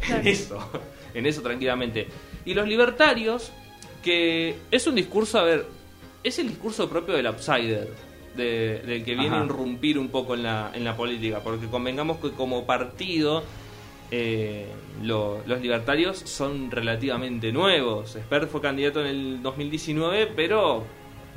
en 0.09 0.25
eso, 0.25 0.65
en 1.13 1.25
eso 1.25 1.41
tranquilamente. 1.41 2.07
Y 2.45 2.53
los 2.53 2.69
libertarios, 2.69 3.51
que 4.01 4.55
es 4.71 4.87
un 4.87 4.95
discurso, 4.95 5.39
a 5.39 5.43
ver, 5.43 5.65
es 6.23 6.39
el 6.39 6.47
discurso 6.47 6.89
propio 6.89 7.15
del 7.15 7.27
outsider, 7.27 8.12
de- 8.35 8.81
del 8.85 9.03
que 9.03 9.15
viene 9.15 9.35
Ajá. 9.35 9.41
a 9.43 9.45
irrumpir 9.45 9.97
un 9.99 10.09
poco 10.09 10.33
en 10.35 10.43
la, 10.43 10.71
en 10.73 10.83
la 10.83 10.95
política, 10.95 11.39
porque 11.43 11.67
convengamos 11.67 12.17
que 12.17 12.31
como 12.31 12.65
partido 12.65 13.43
eh, 14.11 14.67
lo- 15.01 15.41
los 15.47 15.61
libertarios 15.61 16.17
son 16.19 16.69
relativamente 16.71 17.51
nuevos. 17.51 18.15
Esper 18.15 18.47
fue 18.47 18.61
candidato 18.61 19.01
en 19.01 19.07
el 19.07 19.41
2019, 19.41 20.27
pero 20.35 20.83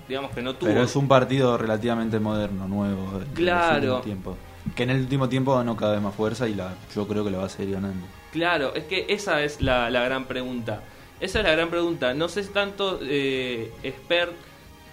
digamos 0.08 0.30
que 0.32 0.42
no 0.42 0.54
tuvo... 0.54 0.68
Pero 0.70 0.82
es 0.82 0.94
un 0.96 1.08
partido 1.08 1.56
relativamente 1.56 2.18
moderno, 2.20 2.68
nuevo. 2.68 3.20
Claro. 3.34 4.00
tiempos. 4.02 4.36
Que 4.74 4.82
en 4.82 4.90
el 4.90 5.00
último 5.00 5.28
tiempo 5.28 5.54
ganó 5.54 5.76
cada 5.76 5.92
vez 5.92 6.02
más 6.02 6.14
fuerza 6.14 6.48
y 6.48 6.54
la, 6.54 6.74
yo 6.94 7.06
creo 7.06 7.24
que 7.24 7.30
la 7.30 7.38
va 7.38 7.44
a 7.46 7.48
seguir 7.48 7.74
ganando. 7.74 8.04
Claro, 8.32 8.74
es 8.74 8.84
que 8.84 9.06
esa 9.08 9.42
es 9.42 9.62
la, 9.62 9.88
la 9.90 10.02
gran 10.04 10.26
pregunta. 10.26 10.82
Esa 11.20 11.38
es 11.38 11.44
la 11.46 11.52
gran 11.52 11.70
pregunta. 11.70 12.12
No 12.14 12.28
sé 12.28 12.42
si 12.42 12.52
tanto 12.52 12.98
eh, 13.02 13.72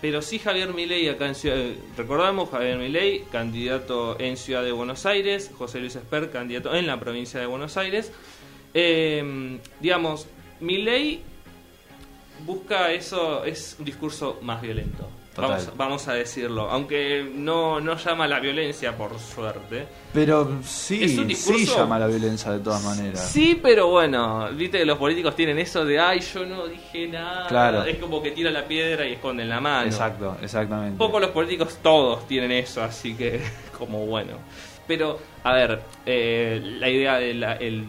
pero 0.03 0.21
sí 0.21 0.37
Javier 0.37 0.73
Milei 0.73 1.07
acá 1.07 1.27
en 1.27 1.33
Ciudad. 1.33 1.63
Recordamos 1.95 2.49
Javier 2.49 2.77
Milei, 2.77 3.23
candidato 3.31 4.19
en 4.19 4.35
Ciudad 4.35 4.61
de 4.61 4.73
Buenos 4.73 5.05
Aires, 5.05 5.49
José 5.57 5.79
Luis 5.79 5.95
Esper, 5.95 6.29
candidato 6.29 6.75
en 6.75 6.87
la 6.87 6.99
provincia 6.99 7.39
de 7.39 7.45
Buenos 7.45 7.77
Aires. 7.77 8.11
Eh, 8.73 9.57
digamos, 9.79 10.27
Milei 10.59 11.21
busca 12.45 12.91
eso, 12.91 13.45
es 13.45 13.77
un 13.79 13.85
discurso 13.85 14.39
más 14.41 14.61
violento. 14.61 15.07
Vamos, 15.35 15.69
vamos 15.75 16.07
a 16.07 16.13
decirlo, 16.13 16.69
aunque 16.69 17.27
no, 17.33 17.79
no 17.79 17.97
llama 17.97 18.25
a 18.25 18.27
la 18.27 18.39
violencia 18.39 18.95
por 18.95 19.17
suerte. 19.17 19.85
Pero 20.13 20.59
sí, 20.63 21.03
Es 21.03 21.17
un 21.17 21.27
discurso- 21.27 21.57
sí 21.57 21.65
llama 21.65 21.95
a 21.95 21.99
la 21.99 22.07
violencia 22.07 22.51
de 22.51 22.59
todas 22.59 22.83
maneras. 22.83 23.29
Sí, 23.31 23.59
pero 23.61 23.87
bueno, 23.87 24.47
viste 24.53 24.77
que 24.77 24.85
los 24.85 24.97
políticos 24.99 25.35
tienen 25.35 25.57
eso 25.57 25.83
de, 25.85 25.99
ay, 25.99 26.19
yo 26.19 26.45
no 26.45 26.67
dije 26.67 27.07
nada. 27.07 27.47
Claro. 27.47 27.83
Es 27.83 27.97
como 27.97 28.21
que 28.21 28.29
tira 28.31 28.51
la 28.51 28.65
piedra 28.67 29.07
y 29.07 29.13
esconden 29.13 29.49
la 29.49 29.59
mano. 29.59 29.87
Exacto, 29.87 30.37
exactamente. 30.41 30.91
Un 30.91 30.97
poco 30.99 31.19
los 31.19 31.31
políticos 31.31 31.79
todos 31.81 32.27
tienen 32.27 32.51
eso, 32.51 32.83
así 32.83 33.15
que 33.15 33.41
como 33.77 34.05
bueno. 34.05 34.33
Pero, 34.87 35.17
a 35.43 35.53
ver, 35.53 35.81
eh, 36.05 36.61
la 36.79 36.89
idea 36.89 37.15
del 37.17 37.41
el, 37.43 37.85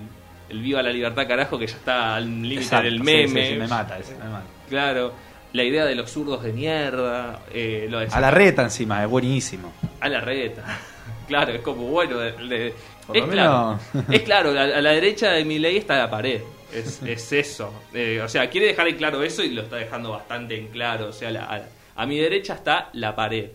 el 0.48 0.60
viva 0.62 0.82
la 0.82 0.90
libertad 0.90 1.26
carajo 1.28 1.58
que 1.58 1.66
ya 1.66 1.76
está 1.76 2.14
al 2.16 2.24
límite 2.24 2.76
del 2.82 2.98
sí, 2.98 3.02
meme. 3.02 3.46
sí, 3.46 3.52
sí, 3.52 3.58
me 3.58 3.68
mata 3.68 3.98
ese, 3.98 4.14
me 4.16 4.30
mata. 4.30 4.46
Claro, 4.70 5.12
la 5.54 5.62
idea 5.64 5.86
de 5.86 5.94
los 5.94 6.10
zurdos 6.10 6.42
de 6.42 6.52
mierda, 6.52 7.40
eh, 7.52 7.86
lo 7.88 8.00
de 8.00 8.08
A 8.12 8.20
la 8.20 8.30
reta 8.30 8.62
encima, 8.62 9.02
es 9.02 9.08
buenísimo. 9.08 9.72
a 10.00 10.08
la 10.10 10.20
reta. 10.20 10.62
Claro, 11.26 11.52
es 11.52 11.62
como 11.62 11.84
bueno. 11.86 12.18
de- 12.18 12.32
de- 12.32 12.74
Por 13.06 13.16
es, 13.16 13.24
claro, 13.24 13.78
es 14.10 14.20
claro, 14.24 14.50
a, 14.50 14.62
a 14.64 14.80
la 14.82 14.90
derecha 14.90 15.30
de 15.30 15.46
mi 15.46 15.58
ley 15.58 15.78
está 15.78 15.96
la 15.96 16.10
pared. 16.10 16.42
Es, 16.70 17.00
es 17.06 17.32
eso. 17.32 17.72
Eh, 17.94 18.20
o 18.22 18.28
sea, 18.28 18.50
quiere 18.50 18.66
dejar 18.66 18.88
en 18.88 18.96
claro 18.96 19.22
eso 19.22 19.42
y 19.42 19.48
lo 19.48 19.62
está 19.62 19.76
dejando 19.76 20.10
bastante 20.10 20.58
en 20.58 20.66
claro. 20.68 21.06
O 21.08 21.12
sea, 21.14 21.30
la- 21.30 21.44
a, 21.44 22.02
a 22.02 22.04
mi 22.06 22.18
derecha 22.18 22.52
está 22.54 22.90
la 22.92 23.16
pared. 23.16 23.46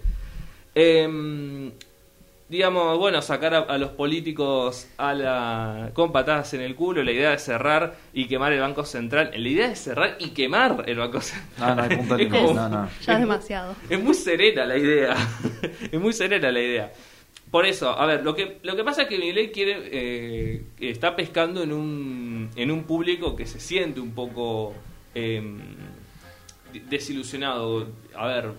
Em, 0.73 1.71
digamos, 2.49 2.97
bueno, 2.97 3.21
sacar 3.21 3.53
a, 3.53 3.59
a 3.59 3.77
los 3.77 3.91
políticos 3.91 4.87
a 4.97 5.13
la, 5.13 5.91
con 5.93 6.11
patadas 6.11 6.53
en 6.55 6.61
el 6.61 6.75
culo, 6.75 7.03
la 7.03 7.11
idea 7.11 7.29
de 7.29 7.37
cerrar 7.37 7.95
y 8.13 8.25
quemar 8.25 8.51
el 8.53 8.59
Banco 8.59 8.83
Central. 8.85 9.31
La 9.35 9.47
idea 9.49 9.69
de 9.69 9.75
cerrar 9.75 10.17
y 10.19 10.29
quemar 10.31 10.83
el 10.87 10.97
Banco 10.97 11.21
Central. 11.21 11.69
No, 11.69 11.75
no 11.75 11.81
hay 11.83 11.95
punto 11.97 12.15
Es 12.17 12.19
límite, 12.21 12.41
como- 12.41 12.53
no, 12.53 12.69
no. 12.69 12.89
Ya 13.05 13.13
es 13.13 13.19
demasiado. 13.19 13.75
es 13.89 13.99
muy 14.03 14.13
serena 14.15 14.65
la 14.65 14.77
idea. 14.77 15.15
es 15.91 15.99
muy 15.99 16.11
serena 16.13 16.51
la 16.51 16.59
idea. 16.59 16.91
Por 17.51 17.65
eso, 17.65 17.89
a 17.89 18.05
ver, 18.05 18.23
lo 18.23 18.35
que, 18.35 18.59
lo 18.61 18.75
que 18.75 18.83
pasa 18.83 19.03
es 19.03 19.07
que 19.07 19.17
Milei 19.17 19.51
quiere, 19.51 19.77
eh, 19.91 20.63
está 20.79 21.15
pescando 21.15 21.63
en 21.63 21.73
un, 21.73 22.49
en 22.55 22.69
un 22.71 22.83
público 22.83 23.35
que 23.35 23.47
se 23.47 23.59
siente 23.59 23.99
un 23.99 24.11
poco 24.11 24.73
eh, 25.15 25.41
de- 26.73 26.79
desilusionado. 26.81 27.87
A 28.15 28.27
ver, 28.27 28.49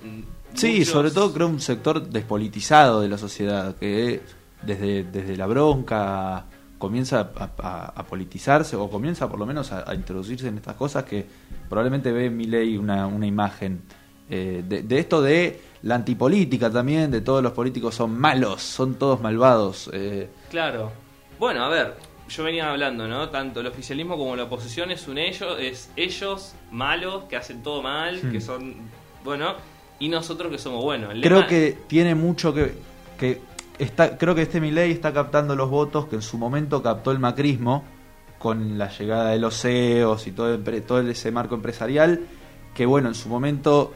Sí, 0.55 0.79
muchos- 0.79 0.89
sobre 0.89 1.11
todo 1.11 1.33
creo 1.33 1.47
un 1.49 1.61
sector 1.61 2.03
despolitizado 2.09 3.01
de 3.01 3.09
la 3.09 3.19
sociedad, 3.19 3.75
que 3.77 4.21
desde, 4.63 5.05
desde 5.05 5.37
la 5.37 5.47
bronca 5.47 6.45
comienza 6.79 7.31
a, 7.37 7.51
a- 7.59 7.93
a 7.97 8.03
politizarse 8.05 8.75
o 8.77 8.89
comienza 8.91 9.29
por 9.29 9.39
lo 9.39 9.47
menos 9.47 9.71
a, 9.73 9.89
a 9.91 9.95
introducirse 9.95 10.49
en 10.49 10.57
estas 10.57 10.75
cosas 10.77 11.05
que 11.05 11.27
probablemente 11.69 12.11
ve 12.13 12.27
en 12.27 12.37
mi 12.37 12.45
ley 12.47 12.77
una, 12.77 13.07
una 13.07 13.27
imagen 13.27 13.83
eh, 14.31 14.63
de, 14.67 14.83
de 14.83 14.99
esto 14.99 15.21
de 15.21 15.61
la 15.83 15.97
antipolítica 15.97 16.71
también, 16.71 17.11
de 17.11 17.21
todos 17.21 17.43
los 17.43 17.53
políticos 17.53 17.95
son 17.95 18.19
malos, 18.19 18.63
son 18.63 18.95
todos 18.95 19.21
malvados. 19.21 19.91
eh, 19.93 20.29
Claro. 20.51 20.93
Bueno, 21.39 21.65
a 21.65 21.69
ver, 21.69 21.97
yo 22.29 22.45
venía 22.45 22.71
hablando, 22.71 23.09
¿no? 23.09 23.29
Tanto 23.31 23.61
el 23.61 23.67
oficialismo 23.67 24.17
como 24.17 24.37
la 24.37 24.45
oposición 24.45 24.91
es 24.91 25.09
un 25.09 25.19
ellos, 25.19 25.57
es 25.59 25.91
ellos 25.97 26.55
malos, 26.71 27.25
que 27.25 27.37
hacen 27.37 27.63
todo 27.63 27.83
mal, 27.83 28.21
Hmm. 28.23 28.31
que 28.31 28.41
son, 28.41 28.75
bueno, 29.25 29.55
y 30.01 30.09
nosotros 30.09 30.51
que 30.51 30.59
somos 30.59 30.83
buenos. 30.83 31.13
El 31.13 31.21
creo 31.21 31.39
lema- 31.43 31.47
que 31.49 31.79
tiene 31.87 32.15
mucho 32.17 32.53
que, 32.53 32.73
que 33.19 33.41
está 33.79 34.19
creo 34.19 34.35
que 34.35 34.43
este 34.43 34.61
Milei 34.61 34.91
está 34.91 35.13
captando 35.13 35.55
los 35.55 35.71
votos 35.71 36.07
que 36.07 36.17
en 36.17 36.23
su 36.23 36.37
momento 36.39 36.83
captó 36.83 37.13
el 37.13 37.19
macrismo 37.21 37.85
con 38.39 38.77
la 38.79 38.89
llegada 38.91 39.31
de 39.31 39.39
los 39.39 39.61
CEOs 39.61 40.27
y 40.27 40.33
todo, 40.33 40.55
el 40.55 40.83
todo 40.83 41.01
ese 41.01 41.31
marco 41.31 41.55
empresarial 41.55 42.21
que 42.75 42.87
bueno 42.87 43.09
en 43.09 43.15
su 43.15 43.29
momento 43.29 43.93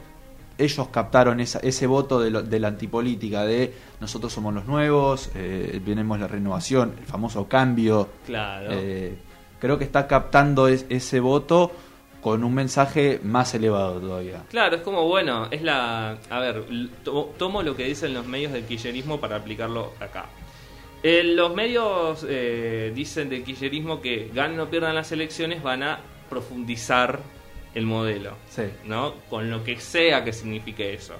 ellos 0.56 0.88
captaron 0.88 1.40
esa- 1.40 1.58
ese 1.60 1.86
voto 1.86 2.20
de, 2.20 2.30
lo- 2.30 2.42
de 2.42 2.60
la 2.60 2.68
antipolítica 2.68 3.44
de 3.44 3.72
nosotros 4.00 4.32
somos 4.32 4.52
los 4.54 4.66
nuevos 4.66 5.30
eh, 5.34 5.80
tenemos 5.84 6.20
la 6.20 6.28
renovación 6.28 6.94
el 6.98 7.06
famoso 7.06 7.48
cambio 7.48 8.08
Claro. 8.26 8.68
eh, 8.70 9.16
creo 9.58 9.78
que 9.78 9.84
está 9.84 10.06
captando 10.06 10.68
es- 10.68 10.84
ese 10.90 11.20
voto 11.20 11.72
con 12.24 12.42
un 12.42 12.54
mensaje 12.54 13.20
más 13.22 13.52
elevado 13.54 14.00
todavía 14.00 14.44
Claro, 14.48 14.76
es 14.76 14.82
como, 14.82 15.06
bueno, 15.06 15.46
es 15.50 15.60
la... 15.60 16.16
A 16.30 16.40
ver, 16.40 16.64
to- 17.04 17.34
tomo 17.36 17.62
lo 17.62 17.76
que 17.76 17.84
dicen 17.84 18.14
los 18.14 18.26
medios 18.26 18.50
del 18.52 18.64
kirchnerismo 18.64 19.20
para 19.20 19.36
aplicarlo 19.36 19.92
acá. 20.00 20.24
Eh, 21.02 21.22
los 21.22 21.54
medios 21.54 22.24
eh, 22.26 22.92
dicen 22.94 23.28
del 23.28 23.44
kirchnerismo 23.44 24.00
que 24.00 24.30
ganen 24.32 24.58
o 24.58 24.70
pierdan 24.70 24.94
las 24.94 25.12
elecciones 25.12 25.62
van 25.62 25.82
a 25.82 26.00
profundizar 26.30 27.20
el 27.74 27.84
modelo, 27.84 28.32
sí 28.48 28.62
¿no? 28.86 29.12
Con 29.28 29.50
lo 29.50 29.62
que 29.62 29.78
sea 29.78 30.24
que 30.24 30.32
signifique 30.32 30.94
eso. 30.94 31.14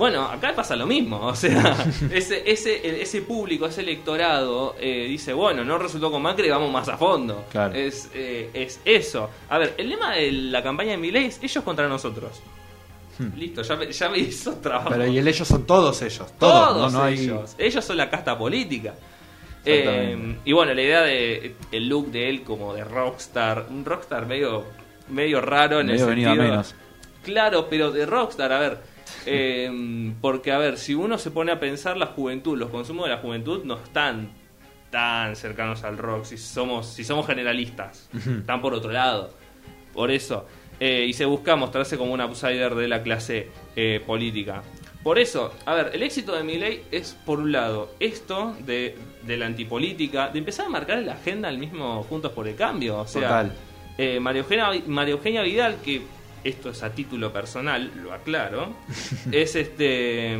Bueno, 0.00 0.22
acá 0.24 0.54
pasa 0.56 0.74
lo 0.76 0.86
mismo, 0.86 1.20
o 1.26 1.34
sea, 1.36 1.76
ese, 2.10 2.42
ese, 2.50 3.02
ese 3.02 3.20
público, 3.20 3.66
ese 3.66 3.82
electorado 3.82 4.74
eh, 4.80 5.04
dice, 5.06 5.34
bueno, 5.34 5.62
no 5.62 5.76
resultó 5.76 6.10
con 6.10 6.22
Macri, 6.22 6.48
vamos 6.48 6.72
más 6.72 6.88
a 6.88 6.96
fondo. 6.96 7.44
Claro. 7.52 7.74
Es, 7.74 8.08
eh, 8.14 8.48
es 8.54 8.80
eso. 8.86 9.28
A 9.50 9.58
ver, 9.58 9.74
el 9.76 9.90
lema 9.90 10.14
de 10.14 10.32
la 10.32 10.62
campaña 10.62 10.92
de 10.92 10.96
Milei 10.96 11.26
es 11.26 11.38
ellos 11.42 11.62
contra 11.62 11.86
nosotros. 11.86 12.40
Hmm. 13.18 13.36
Listo, 13.38 13.60
ya 13.60 13.76
me, 13.76 13.92
ya 13.92 14.08
me 14.08 14.18
hizo 14.18 14.54
trabajo. 14.54 14.88
Pero 14.88 15.06
y 15.06 15.18
el 15.18 15.28
ellos 15.28 15.46
son 15.46 15.66
todos 15.66 16.00
ellos, 16.00 16.32
todos, 16.38 16.68
Todos 16.70 16.92
no, 16.94 16.98
no 17.00 17.04
hay- 17.04 17.18
ellos. 17.20 17.54
Ellos 17.58 17.84
son 17.84 17.98
la 17.98 18.08
casta 18.08 18.38
política. 18.38 18.94
Eh, 19.66 20.36
y 20.46 20.52
bueno, 20.54 20.72
la 20.72 20.80
idea 20.82 21.02
de 21.02 21.54
el 21.70 21.88
look 21.88 22.06
de 22.10 22.30
él 22.30 22.42
como 22.42 22.72
de 22.72 22.82
rockstar, 22.84 23.66
un 23.68 23.84
rockstar 23.84 24.24
medio 24.24 24.64
medio 25.10 25.40
raro 25.42 25.80
en 25.80 25.88
Medio 25.88 26.04
el 26.04 26.08
venido 26.10 26.30
a 26.30 26.34
sentido. 26.34 26.50
menos. 26.52 26.74
Claro, 27.22 27.66
pero 27.68 27.90
de 27.92 28.06
rockstar, 28.06 28.50
a 28.52 28.58
ver, 28.58 28.78
eh, 29.26 30.12
porque 30.20 30.52
a 30.52 30.58
ver, 30.58 30.78
si 30.78 30.94
uno 30.94 31.18
se 31.18 31.30
pone 31.30 31.52
a 31.52 31.60
pensar 31.60 31.96
la 31.96 32.06
juventud, 32.06 32.56
los 32.58 32.70
consumos 32.70 33.04
de 33.06 33.10
la 33.14 33.18
juventud 33.18 33.64
no 33.64 33.74
están 33.74 34.30
tan 34.90 35.36
cercanos 35.36 35.84
al 35.84 35.98
rock 35.98 36.24
si 36.24 36.36
somos 36.36 36.86
si 36.88 37.04
somos 37.04 37.26
generalistas, 37.26 38.08
están 38.14 38.60
por 38.60 38.74
otro 38.74 38.90
lado. 38.90 39.30
Por 39.92 40.10
eso, 40.10 40.46
eh, 40.78 41.06
y 41.08 41.12
se 41.12 41.24
busca 41.24 41.56
mostrarse 41.56 41.96
como 41.98 42.12
un 42.12 42.20
outsider 42.20 42.74
de 42.74 42.88
la 42.88 43.02
clase 43.02 43.48
eh, 43.76 44.00
política. 44.06 44.62
Por 45.02 45.18
eso, 45.18 45.52
a 45.64 45.74
ver, 45.74 45.90
el 45.94 46.02
éxito 46.02 46.34
de 46.36 46.42
Milei 46.42 46.82
es, 46.90 47.16
por 47.24 47.40
un 47.40 47.52
lado, 47.52 47.94
esto 48.00 48.54
de, 48.66 48.96
de 49.22 49.36
la 49.38 49.46
antipolítica, 49.46 50.28
de 50.28 50.38
empezar 50.38 50.66
a 50.66 50.68
marcar 50.68 50.98
la 50.98 51.14
agenda 51.14 51.48
al 51.48 51.56
mismo 51.56 52.02
Juntos 52.02 52.32
por 52.32 52.46
el 52.46 52.54
Cambio. 52.54 52.98
O 52.98 53.06
sea, 53.06 53.22
Total. 53.22 53.52
eh, 53.96 54.20
María, 54.20 54.42
Eugenia, 54.42 54.70
María 54.86 55.12
Eugenia 55.14 55.42
Vidal, 55.42 55.76
que 55.82 56.02
esto 56.44 56.70
es 56.70 56.82
a 56.82 56.90
título 56.92 57.32
personal, 57.32 57.90
lo 58.02 58.12
aclaro, 58.12 58.74
es 59.32 59.56
este 59.56 60.36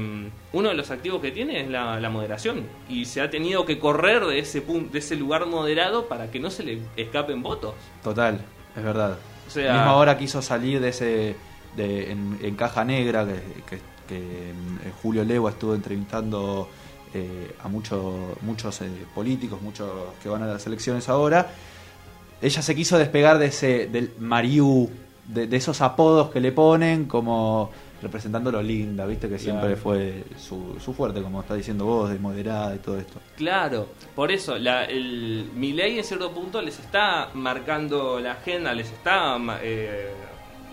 uno 0.53 0.69
de 0.69 0.75
los 0.75 0.91
activos 0.91 1.21
que 1.21 1.31
tiene 1.31 1.61
es 1.61 1.69
la, 1.69 2.01
la 2.01 2.11
moderación 2.11 2.65
y 2.89 3.05
se 3.05 3.21
ha 3.21 3.31
tenido 3.31 3.65
que 3.67 3.79
correr 3.79 4.25
de 4.25 4.39
ese 4.39 4.61
punto, 4.63 4.93
de 4.93 4.99
ese 5.01 5.17
lugar 5.17 5.47
moderado 5.47 6.07
para 6.09 6.31
que 6.31 6.41
no 6.41 6.51
se 6.51 6.63
le 6.65 6.79
escapen 6.97 7.43
votos. 7.43 7.75
Total, 8.03 8.41
es 8.77 8.83
verdad. 8.83 9.19
O 9.47 9.51
sea- 9.51 9.73
Mismo 9.75 9.91
ahora 9.91 10.17
quiso 10.19 10.41
salir 10.43 10.81
de 10.81 10.89
ese. 10.89 11.37
De, 11.77 12.11
en, 12.11 12.37
en 12.43 12.57
Caja 12.57 12.85
Negra, 12.85 13.25
que, 13.25 13.35
que- 13.77 13.83
que, 14.09 14.53
mm, 14.53 15.01
Julio 15.03 15.23
Legua 15.23 15.51
estuvo 15.53 15.73
entrevistando 15.73 16.69
eh, 17.15 17.55
a 17.63 17.69
mucho- 17.69 18.37
muchos 18.43 18.81
eh, 18.83 18.89
políticos, 19.15 19.63
muchos 19.63 19.89
que 20.21 20.29
van 20.29 20.43
a 20.43 20.47
las 20.47 20.67
elecciones 20.67 21.09
ahora. 21.09 21.49
Ella 22.43 22.61
se 22.63 22.75
quiso 22.75 22.99
despegar 22.99 23.39
de 23.39 23.47
ese. 23.47 23.87
del 23.87 24.11
Mariú, 24.19 24.91
de, 25.27 25.47
de 25.47 25.57
esos 25.57 25.81
apodos 25.81 26.31
que 26.31 26.41
le 26.41 26.53
ponen, 26.53 27.05
como 27.07 27.71
representando 28.03 28.51
lo 28.51 28.63
linda, 28.63 29.05
viste 29.05 29.29
que 29.29 29.39
siempre 29.39 29.69
Claro. 29.75 29.81
fue 29.83 30.25
su, 30.39 30.79
su 30.83 30.95
fuerte, 30.95 31.21
como 31.23 31.43
está 31.43 31.55
diciendo 31.55 31.85
vos, 31.85 32.09
de 32.11 32.19
moderada 32.19 32.75
y 32.75 32.79
todo 32.79 32.99
esto. 32.99 33.21
Claro, 33.37 33.89
por 34.15 34.33
eso, 34.33 34.59
la, 34.59 34.85
el, 34.87 35.51
Milei 35.55 35.99
en 35.99 36.05
cierto 36.05 36.31
punto 36.33 36.63
les 36.63 36.79
está 36.79 37.29
marcando 37.35 38.19
la 38.19 38.33
agenda, 38.33 38.73
les 38.73 38.91
está, 38.91 39.37
eh, 39.63 40.13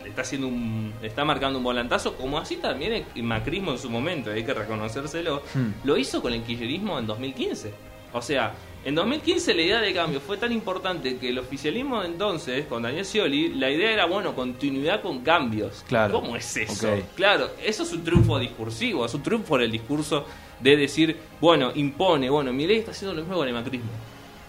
está 0.06 0.22
haciendo 0.22 0.48
un, 0.48 0.94
está 1.02 1.26
marcando 1.26 1.58
un 1.58 1.66
volantazo, 1.66 2.16
como 2.16 2.38
así 2.38 2.56
también 2.56 3.06
el 3.14 3.24
macrismo 3.24 3.72
en 3.74 3.78
su 3.78 3.90
momento, 3.90 4.32
hay 4.32 4.46
que 4.46 4.54
reconocérselo, 4.54 5.42
Hmm. 5.54 5.72
lo 5.84 5.98
hizo 5.98 6.22
con 6.22 6.32
el 6.32 6.44
kirchnerismo 6.44 6.98
en 6.98 7.08
2015. 7.08 7.74
O 8.14 8.22
sea, 8.22 8.54
en 8.88 8.96
2015 8.96 9.54
la 9.54 9.62
idea 9.62 9.82
de 9.82 9.94
cambio 9.94 10.22
fue 10.22 10.38
tan 10.38 10.54
importante 10.54 11.18
que 11.18 11.28
el 11.28 11.40
oficialismo 11.40 12.00
de 12.00 12.08
entonces, 12.08 12.68
con 12.68 12.84
Daniel 12.84 13.04
Scioli, 13.04 13.50
la 13.50 13.70
idea 13.70 13.92
era, 13.92 14.06
bueno, 14.06 14.34
continuidad 14.34 15.02
con 15.02 15.24
cambios. 15.24 15.84
Claro. 15.90 16.22
¿Cómo 16.22 16.38
es 16.38 16.56
eso? 16.56 16.98
Claro, 17.14 17.50
eso 17.62 17.84
es 17.84 17.92
un 17.92 18.06
triunfo 18.06 18.40
discursivo, 18.40 19.06
es 19.06 19.14
un 19.14 19.22
triunfo 19.24 19.50
por 19.50 19.62
el 19.62 19.70
discurso 19.70 20.26
de 20.62 20.78
decir, 20.78 21.18
bueno, 21.42 21.74
impone, 21.76 22.30
bueno, 22.30 22.54
mi 22.54 22.66
ley 22.66 22.78
está 22.78 22.92
haciendo 22.92 23.14
lo 23.14 23.24
mismo 23.24 23.36
con 23.36 23.46
el 23.50 23.54
macrismo. 23.54 23.90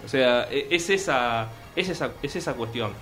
O 0.04 0.08
sea, 0.08 0.46
e- 0.48 0.68
es 0.70 0.88
esa, 0.88 1.48
es 1.74 1.88
esa, 1.88 2.12
es 2.22 2.36
esa 2.36 2.54
cuestión. 2.54 2.92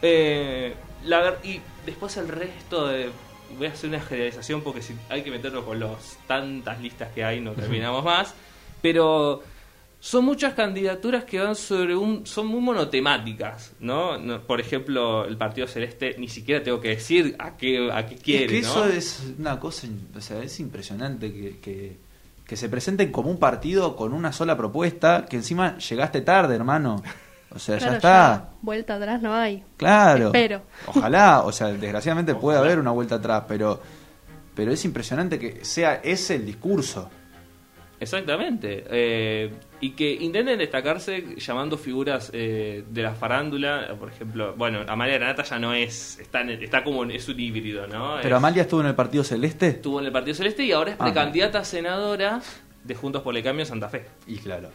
Eh, 0.00 0.76
la 1.06 1.38
y 1.42 1.60
después 1.84 2.16
el 2.18 2.28
resto 2.28 2.86
de... 2.86 3.10
Voy 3.58 3.66
a 3.66 3.70
hacer 3.70 3.90
una 3.90 4.00
generalización 4.00 4.62
porque 4.62 4.80
si 4.80 4.94
hay 5.08 5.22
que 5.22 5.30
meterlo 5.32 5.64
con 5.64 5.80
los 5.80 6.18
tantas 6.28 6.80
listas 6.80 7.10
que 7.12 7.24
hay 7.24 7.40
no 7.40 7.50
terminamos 7.50 8.04
más. 8.04 8.32
Pero 8.80 9.42
son 10.04 10.24
muchas 10.24 10.54
candidaturas 10.54 11.22
que 11.22 11.38
van 11.38 11.54
sobre 11.54 11.94
un... 11.94 12.26
son 12.26 12.48
muy 12.48 12.60
monotemáticas, 12.60 13.70
¿no? 13.78 14.18
No, 14.18 14.42
Por 14.42 14.60
ejemplo, 14.60 15.24
el 15.24 15.36
Partido 15.36 15.68
Celeste, 15.68 16.16
ni 16.18 16.26
siquiera 16.26 16.60
tengo 16.60 16.80
que 16.80 16.88
decir 16.88 17.36
a 17.38 17.56
qué, 17.56 17.88
a 17.92 18.04
qué 18.04 18.16
quiere, 18.16 18.58
es 18.58 18.66
que 18.66 18.74
¿no? 18.74 18.84
eso 18.84 18.86
es 18.88 19.22
una 19.38 19.60
cosa, 19.60 19.86
o 20.16 20.20
sea, 20.20 20.42
es 20.42 20.58
impresionante 20.58 21.32
que, 21.32 21.60
que, 21.60 21.98
que 22.44 22.56
se 22.56 22.68
presenten 22.68 23.12
como 23.12 23.30
un 23.30 23.38
partido 23.38 23.94
con 23.94 24.12
una 24.12 24.32
sola 24.32 24.56
propuesta, 24.56 25.24
que 25.30 25.36
encima 25.36 25.78
llegaste 25.78 26.20
tarde, 26.22 26.56
hermano. 26.56 27.00
O 27.54 27.60
sea, 27.60 27.78
Claro, 27.78 27.92
ya 27.92 27.96
está. 27.98 28.50
vuelta 28.60 28.96
atrás 28.96 29.22
no 29.22 29.32
hay. 29.32 29.62
Claro. 29.76 30.26
Espero. 30.26 30.62
Ojalá, 30.86 31.42
o 31.42 31.52
sea, 31.52 31.68
desgraciadamente 31.68 32.34
puede 32.34 32.58
haber 32.58 32.80
una 32.80 32.90
vuelta 32.90 33.14
atrás, 33.14 33.44
pero 33.46 33.80
pero 34.52 34.72
es 34.72 34.84
impresionante 34.84 35.38
que 35.38 35.64
sea 35.64 36.00
ese 36.02 36.34
el 36.34 36.44
discurso. 36.46 37.08
Exactamente. 38.02 38.84
Eh, 38.90 39.50
y 39.80 39.90
que 39.90 40.12
intenten 40.12 40.58
destacarse 40.58 41.36
llamando 41.38 41.78
figuras 41.78 42.30
eh, 42.34 42.84
de 42.88 43.02
la 43.02 43.14
farándula. 43.14 43.94
Por 43.98 44.08
ejemplo, 44.10 44.54
bueno, 44.56 44.80
Amalia 44.88 45.14
Granata 45.18 45.42
ya 45.44 45.58
no 45.58 45.72
es. 45.72 46.18
Está, 46.18 46.40
en- 46.42 46.50
está 46.62 46.82
como. 46.84 47.04
en- 47.04 47.12
Es 47.12 47.28
un 47.28 47.38
híbrido, 47.38 47.86
¿no? 47.86 48.16
Pero 48.22 48.36
Es- 48.36 48.38
Amalia 48.42 48.62
estuvo 48.62 48.80
en 48.80 48.88
el 48.88 48.94
Partido 48.94 49.24
Celeste. 49.24 49.68
estuvo 49.68 50.00
en 50.00 50.06
el 50.06 50.12
Partido 50.12 50.34
Celeste 50.34 50.64
y 50.64 50.72
ahora 50.72 50.90
es 50.92 50.96
Ah. 50.98 51.04
precandidata 51.04 51.60
a 51.60 51.64
senadora 51.64 52.40
de 52.84 52.94
Juntos 52.94 53.22
por 53.22 53.36
el 53.36 53.42
Cambio 53.42 53.62
en 53.62 53.68
Santa 53.68 53.88
Fe. 53.88 54.04
Y 54.26 54.36
claro. 54.38 54.70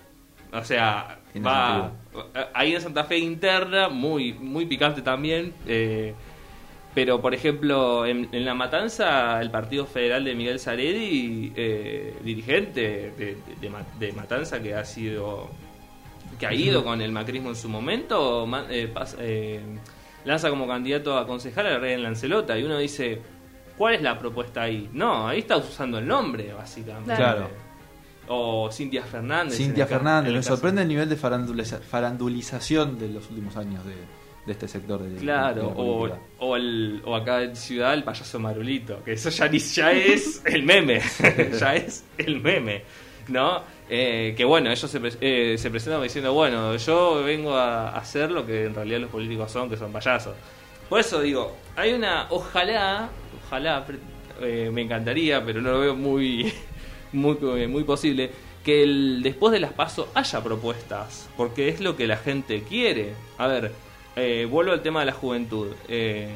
O 0.54 0.64
sea, 0.64 1.20
va 1.46 1.92
ahí 2.54 2.74
en 2.74 2.80
Santa 2.82 3.04
Fe 3.04 3.18
interna, 3.18 3.90
muy 3.90 4.32
muy 4.34 4.66
picante 4.66 5.02
también. 5.02 5.54
eh, 5.68 6.14
pero, 6.94 7.22
por 7.22 7.34
ejemplo, 7.34 8.06
en, 8.06 8.28
en 8.32 8.44
La 8.46 8.54
Matanza, 8.56 9.40
el 9.42 9.52
Partido 9.52 9.86
Federal 9.86 10.24
de 10.24 10.34
Miguel 10.36 10.60
Saredi, 10.60 11.54
eh, 11.56 12.16
dirigente 12.24 13.14
de, 13.18 13.26
de- 13.36 13.38
de 13.62 13.70
Ma- 13.70 13.86
de 14.00 14.12
Matanza, 14.14 14.62
que 14.62 14.74
ha 14.74 14.84
sido 14.86 15.50
que 16.40 16.46
ha 16.46 16.54
ido 16.54 16.84
con 16.84 17.02
el 17.02 17.12
macrismo 17.12 17.50
en 17.50 17.56
su 17.56 17.68
momento, 17.70 18.46
eh, 18.70 18.92
pas- 18.94 19.16
eh, 19.20 19.60
lanza 20.26 20.50
como 20.50 20.68
candidato 20.68 21.18
a 21.18 21.26
concejal 21.26 21.66
a 21.68 21.80
Rey 21.80 21.94
en 21.94 22.04
Lancelota. 22.04 22.58
Y 22.60 22.64
uno 22.64 22.78
dice, 22.78 23.20
¿cuál 23.78 23.96
es 23.96 24.02
la 24.04 24.20
propuesta 24.20 24.62
ahí? 24.64 24.88
No, 24.94 25.28
ahí 25.28 25.40
está 25.40 25.58
usando 25.58 25.98
el 26.00 26.06
nombre, 26.08 26.54
básicamente. 26.54 27.16
Claro. 27.16 27.50
O 28.28 28.70
Cintia 28.72 29.04
Fernández. 29.04 29.56
Cintia 29.58 29.86
Fernández, 29.88 30.34
me 30.34 30.44
sorprende 30.44 30.82
el 30.82 30.88
nivel 30.90 31.10
de 31.10 31.16
faranduliza- 31.18 31.80
farandulización 31.80 33.00
de 33.00 33.08
los 33.10 33.30
últimos 33.30 33.56
años 33.58 33.84
de, 33.86 33.94
de 34.48 34.54
este 34.54 34.68
sector 34.68 35.04
de, 35.04 35.10
de 35.10 35.18
Claro, 35.18 35.62
la 35.62 35.68
o, 35.68 36.10
o, 36.40 36.56
el, 36.56 37.02
o 37.06 37.16
acá 37.16 37.44
en 37.44 37.56
Ciudad 37.56 37.94
el 37.94 38.04
payaso 38.04 38.40
Marulito, 38.40 39.04
que 39.04 39.12
eso 39.12 39.30
ya, 39.30 39.48
ni, 39.50 39.60
ya 39.60 39.92
es 39.92 40.42
el 40.46 40.64
meme, 40.64 41.02
ya 41.60 41.76
es 41.76 42.06
el 42.18 42.40
meme, 42.40 42.84
¿no? 43.28 43.62
Eh, 43.90 44.34
que 44.36 44.46
bueno, 44.46 44.72
ellos 44.72 44.90
se, 44.90 45.02
eh, 45.22 45.58
se 45.58 45.70
presentan 45.70 46.02
diciendo, 46.02 46.34
bueno, 46.34 46.76
yo 46.78 47.24
vengo 47.24 47.56
a 47.56 47.90
hacer 47.90 48.32
lo 48.32 48.46
que 48.46 48.66
en 48.66 48.74
realidad 48.74 49.02
los 49.02 49.12
políticos 49.12 49.52
son, 49.52 49.70
que 49.70 49.76
son 49.76 49.92
payasos. 49.92 50.34
Por 50.90 51.02
eso 51.02 51.22
digo, 51.22 51.56
hay 51.76 51.92
una, 51.92 52.28
ojalá, 52.30 53.10
ojalá, 53.46 53.86
eh, 54.42 54.70
me 54.72 54.82
encantaría, 54.82 55.44
pero 55.44 55.62
no 55.62 55.72
lo 55.72 55.80
veo 55.82 55.96
muy, 55.96 56.54
muy, 57.12 57.38
eh, 57.42 57.68
muy 57.68 57.84
posible, 57.84 58.32
que 58.64 58.84
el, 58.84 59.22
después 59.24 59.52
de 59.52 59.60
las 59.60 59.74
pasos 59.74 60.08
haya 60.14 60.42
propuestas, 60.42 61.30
porque 61.36 61.68
es 61.68 61.82
lo 61.82 61.98
que 61.98 62.08
la 62.08 62.16
gente 62.16 62.64
quiere. 62.64 63.14
A 63.38 63.48
ver, 63.48 63.74
eh, 64.18 64.46
vuelvo 64.50 64.74
al 64.74 64.82
tema 64.82 65.02
de 65.02 65.06
la 65.06 65.14
juventud. 65.14 65.68
Eh, 65.88 66.36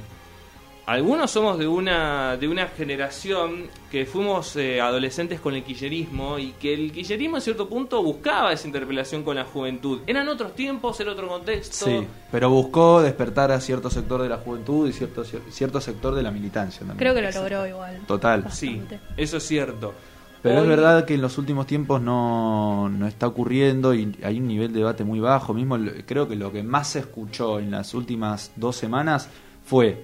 algunos 0.85 1.31
somos 1.31 1.57
de 1.57 1.67
una, 1.67 2.37
de 2.37 2.47
una 2.47 2.67
generación 2.67 3.67
que 3.89 4.05
fuimos 4.05 4.55
eh, 4.55 4.81
adolescentes 4.81 5.39
con 5.39 5.55
el 5.55 5.63
quillerismo 5.63 6.37
y 6.37 6.51
que 6.53 6.73
el 6.73 6.91
quillerismo 6.91 7.37
en 7.37 7.41
cierto 7.41 7.69
punto 7.69 8.03
buscaba 8.03 8.51
esa 8.51 8.67
interpelación 8.67 9.23
con 9.23 9.35
la 9.35 9.45
juventud. 9.45 10.01
Eran 10.05 10.27
otros 10.27 10.53
tiempos, 10.53 10.99
era 10.99 11.11
otro 11.11 11.27
contexto. 11.27 11.85
Sí, 11.85 12.05
pero 12.31 12.49
buscó 12.49 13.01
despertar 13.01 13.51
a 13.51 13.61
cierto 13.61 13.89
sector 13.89 14.21
de 14.21 14.29
la 14.29 14.37
juventud 14.37 14.87
y 14.89 14.93
cierto, 14.93 15.23
cierto 15.23 15.79
sector 15.79 16.13
de 16.13 16.23
la 16.23 16.31
militancia 16.31 16.79
también. 16.79 16.97
Creo 16.97 17.13
que 17.13 17.21
lo 17.21 17.31
logró 17.31 17.67
igual. 17.67 18.01
Total. 18.05 18.51
Sí, 18.51 18.81
eso 19.17 19.37
es 19.37 19.43
cierto. 19.43 19.93
Pero 20.41 20.55
Hoy- 20.57 20.61
es 20.63 20.67
verdad 20.69 21.05
que 21.05 21.13
en 21.13 21.21
los 21.21 21.37
últimos 21.37 21.67
tiempos 21.67 22.01
no, 22.01 22.89
no 22.89 23.07
está 23.07 23.27
ocurriendo 23.27 23.93
y 23.93 24.15
hay 24.23 24.39
un 24.39 24.47
nivel 24.47 24.73
de 24.73 24.79
debate 24.79 25.03
muy 25.03 25.19
bajo. 25.19 25.53
Mismo 25.53 25.77
creo 26.05 26.27
que 26.27 26.35
lo 26.35 26.51
que 26.51 26.63
más 26.63 26.89
se 26.89 26.99
escuchó 26.99 27.59
en 27.59 27.69
las 27.71 27.93
últimas 27.93 28.51
dos 28.55 28.75
semanas 28.75 29.29
fue 29.65 30.03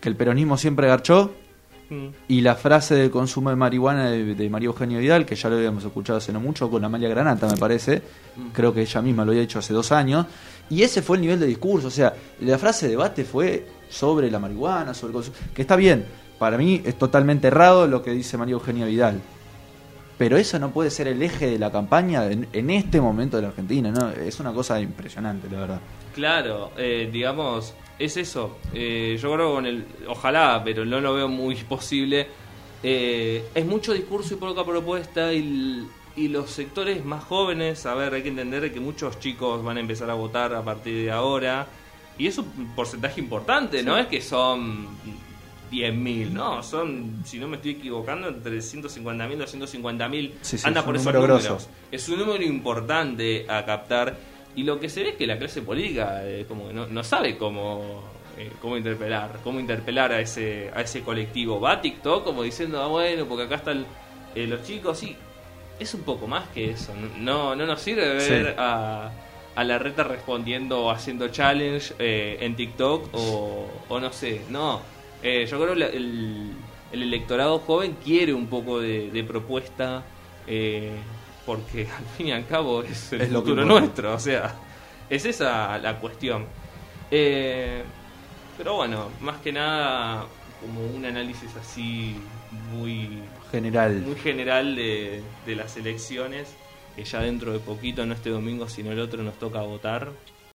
que 0.00 0.08
el 0.08 0.16
peronismo 0.16 0.56
siempre 0.56 0.86
garchó 0.88 1.32
Mm. 1.90 2.06
y 2.28 2.40
la 2.40 2.54
frase 2.54 2.94
del 2.94 3.10
consumo 3.10 3.50
de 3.50 3.56
marihuana 3.56 4.08
de, 4.10 4.34
de 4.34 4.48
María 4.48 4.68
Eugenia 4.68 4.98
Vidal, 4.98 5.26
que 5.26 5.34
ya 5.34 5.50
lo 5.50 5.56
habíamos 5.56 5.84
escuchado 5.84 6.16
hace 6.16 6.32
no 6.32 6.40
mucho 6.40 6.70
con 6.70 6.82
Amalia 6.82 7.10
Granata, 7.10 7.46
me 7.46 7.58
parece. 7.58 8.00
Mm. 8.36 8.48
Creo 8.54 8.72
que 8.72 8.80
ella 8.80 9.02
misma 9.02 9.22
lo 9.22 9.32
había 9.32 9.42
hecho 9.42 9.58
hace 9.58 9.74
dos 9.74 9.92
años. 9.92 10.24
Y 10.70 10.82
ese 10.82 11.02
fue 11.02 11.18
el 11.18 11.20
nivel 11.20 11.38
de 11.40 11.46
discurso. 11.46 11.88
O 11.88 11.90
sea, 11.90 12.14
la 12.40 12.56
frase 12.56 12.86
de 12.86 12.92
debate 12.92 13.22
fue 13.24 13.66
sobre 13.90 14.30
la 14.30 14.38
marihuana, 14.38 14.94
sobre 14.94 15.10
el 15.10 15.14
consumo. 15.16 15.36
Que 15.54 15.60
está 15.60 15.76
bien. 15.76 16.06
Para 16.38 16.56
mí 16.56 16.80
es 16.86 16.96
totalmente 16.98 17.48
errado 17.48 17.86
lo 17.86 18.02
que 18.02 18.12
dice 18.12 18.38
María 18.38 18.54
Eugenia 18.54 18.86
Vidal. 18.86 19.20
Pero 20.16 20.36
eso 20.36 20.58
no 20.58 20.70
puede 20.70 20.90
ser 20.90 21.08
el 21.08 21.22
eje 21.22 21.46
de 21.46 21.58
la 21.58 21.72
campaña 21.72 22.30
en, 22.30 22.46
en 22.52 22.70
este 22.70 23.00
momento 23.00 23.36
de 23.36 23.42
la 23.42 23.48
Argentina, 23.48 23.90
¿no? 23.90 24.10
Es 24.10 24.38
una 24.38 24.52
cosa 24.52 24.80
impresionante, 24.80 25.48
la 25.50 25.60
verdad. 25.60 25.80
Claro, 26.14 26.70
eh, 26.76 27.08
digamos, 27.12 27.74
es 27.98 28.16
eso. 28.16 28.58
Eh, 28.72 29.18
yo 29.20 29.32
creo 29.32 29.48
que 29.48 29.54
con 29.54 29.66
el. 29.66 29.84
Ojalá, 30.08 30.62
pero 30.64 30.84
no 30.84 31.00
lo 31.00 31.14
veo 31.14 31.28
muy 31.28 31.56
posible. 31.68 32.28
Eh, 32.82 33.44
es 33.54 33.66
mucho 33.66 33.92
discurso 33.92 34.34
y 34.34 34.36
poca 34.36 34.64
propuesta. 34.64 35.32
Y 35.32 36.28
los 36.28 36.50
sectores 36.50 37.04
más 37.04 37.24
jóvenes, 37.24 37.86
a 37.86 37.94
ver, 37.94 38.14
hay 38.14 38.22
que 38.22 38.28
entender 38.28 38.72
que 38.72 38.78
muchos 38.78 39.18
chicos 39.18 39.64
van 39.64 39.78
a 39.78 39.80
empezar 39.80 40.08
a 40.10 40.14
votar 40.14 40.54
a 40.54 40.62
partir 40.62 41.04
de 41.04 41.10
ahora. 41.10 41.66
Y 42.16 42.28
es 42.28 42.38
un 42.38 42.72
porcentaje 42.76 43.20
importante, 43.20 43.82
no 43.82 43.98
es 43.98 44.06
que 44.06 44.20
son 44.20 44.86
10.000, 45.74 46.30
no, 46.30 46.62
son, 46.62 47.22
si 47.24 47.38
no 47.38 47.48
me 47.48 47.56
estoy 47.56 47.72
equivocando, 47.72 48.28
entre 48.28 48.58
150.000 48.58 49.32
y 49.32 49.36
250.000. 49.36 50.32
Sí, 50.42 50.58
sí, 50.58 50.66
Anda 50.66 50.80
es 50.80 50.86
por 50.86 50.94
esos 50.96 51.06
número 51.06 51.20
números. 51.26 51.44
grosso. 51.44 51.68
Es 51.90 52.08
un 52.08 52.18
número 52.18 52.42
importante 52.42 53.46
a 53.48 53.64
captar. 53.64 54.16
Y 54.56 54.62
lo 54.62 54.78
que 54.78 54.88
se 54.88 55.02
ve 55.02 55.08
es 55.10 55.16
que 55.16 55.26
la 55.26 55.36
clase 55.38 55.62
política 55.62 56.20
eh, 56.24 56.44
como 56.46 56.68
que 56.68 56.74
no, 56.74 56.86
no 56.86 57.02
sabe 57.02 57.36
cómo, 57.36 58.02
eh, 58.38 58.50
cómo 58.60 58.76
interpelar, 58.76 59.40
cómo 59.42 59.58
interpelar 59.58 60.12
a 60.12 60.20
ese, 60.20 60.70
a 60.74 60.80
ese 60.82 61.02
colectivo. 61.02 61.60
Va 61.60 61.72
a 61.72 61.80
TikTok 61.80 62.22
como 62.24 62.42
diciendo, 62.44 62.80
ah, 62.80 62.86
bueno, 62.86 63.24
porque 63.26 63.44
acá 63.44 63.56
están 63.56 63.84
eh, 64.34 64.46
los 64.46 64.62
chicos, 64.62 64.98
sí. 64.98 65.16
Es 65.80 65.92
un 65.94 66.02
poco 66.02 66.28
más 66.28 66.46
que 66.50 66.70
eso. 66.70 66.92
No, 67.18 67.56
no 67.56 67.66
nos 67.66 67.80
sirve 67.80 68.08
ver 68.14 68.46
Sí. 68.46 68.54
a, 68.56 69.10
a 69.56 69.64
la 69.64 69.78
reta 69.78 70.04
respondiendo 70.04 70.84
o 70.84 70.90
haciendo 70.92 71.26
challenge 71.28 71.94
eh, 71.98 72.38
en 72.40 72.54
TikTok 72.54 73.08
o, 73.12 73.66
o 73.88 73.98
no 74.00 74.12
sé. 74.12 74.42
No, 74.50 74.80
Eh, 75.24 75.46
yo 75.50 75.60
creo 75.60 75.74
que 75.74 75.96
el, 75.96 76.52
el 76.92 77.02
electorado 77.02 77.58
joven 77.58 77.96
quiere 78.04 78.32
un 78.34 78.46
poco 78.46 78.78
de, 78.80 79.10
de 79.10 79.24
propuesta. 79.24 80.04
eh, 80.46 81.02
porque 81.46 81.88
al 81.98 82.04
fin 82.16 82.28
y 82.28 82.32
al 82.32 82.46
cabo 82.46 82.82
es 82.82 83.12
el 83.12 83.20
Es 83.20 83.30
lo 83.30 83.40
futuro 83.40 83.62
importa. 83.62 83.80
nuestro, 83.80 84.14
o 84.14 84.18
sea, 84.20 84.54
es 85.10 85.24
esa 85.26 85.78
la 85.78 85.98
cuestión. 86.00 86.46
Eh, 87.10 87.82
pero 88.56 88.76
bueno, 88.76 89.10
más 89.20 89.38
que 89.40 89.52
nada 89.52 90.26
como 90.60 90.86
un 90.86 91.04
análisis 91.04 91.54
así 91.56 92.16
muy, 92.72 93.28
General. 93.50 93.92
muy 94.00 94.14
general 94.16 94.76
de, 94.76 95.22
de 95.44 95.56
las 95.56 95.76
elecciones, 95.76 96.56
que 96.96 97.04
ya 97.04 97.20
dentro 97.20 97.52
de 97.52 97.58
poquito, 97.58 98.06
no 98.06 98.14
este 98.14 98.30
domingo, 98.30 98.68
sino 98.68 98.92
el 98.92 99.00
otro, 99.00 99.22
nos 99.22 99.38
toca 99.38 99.60
votar. 99.62 100.12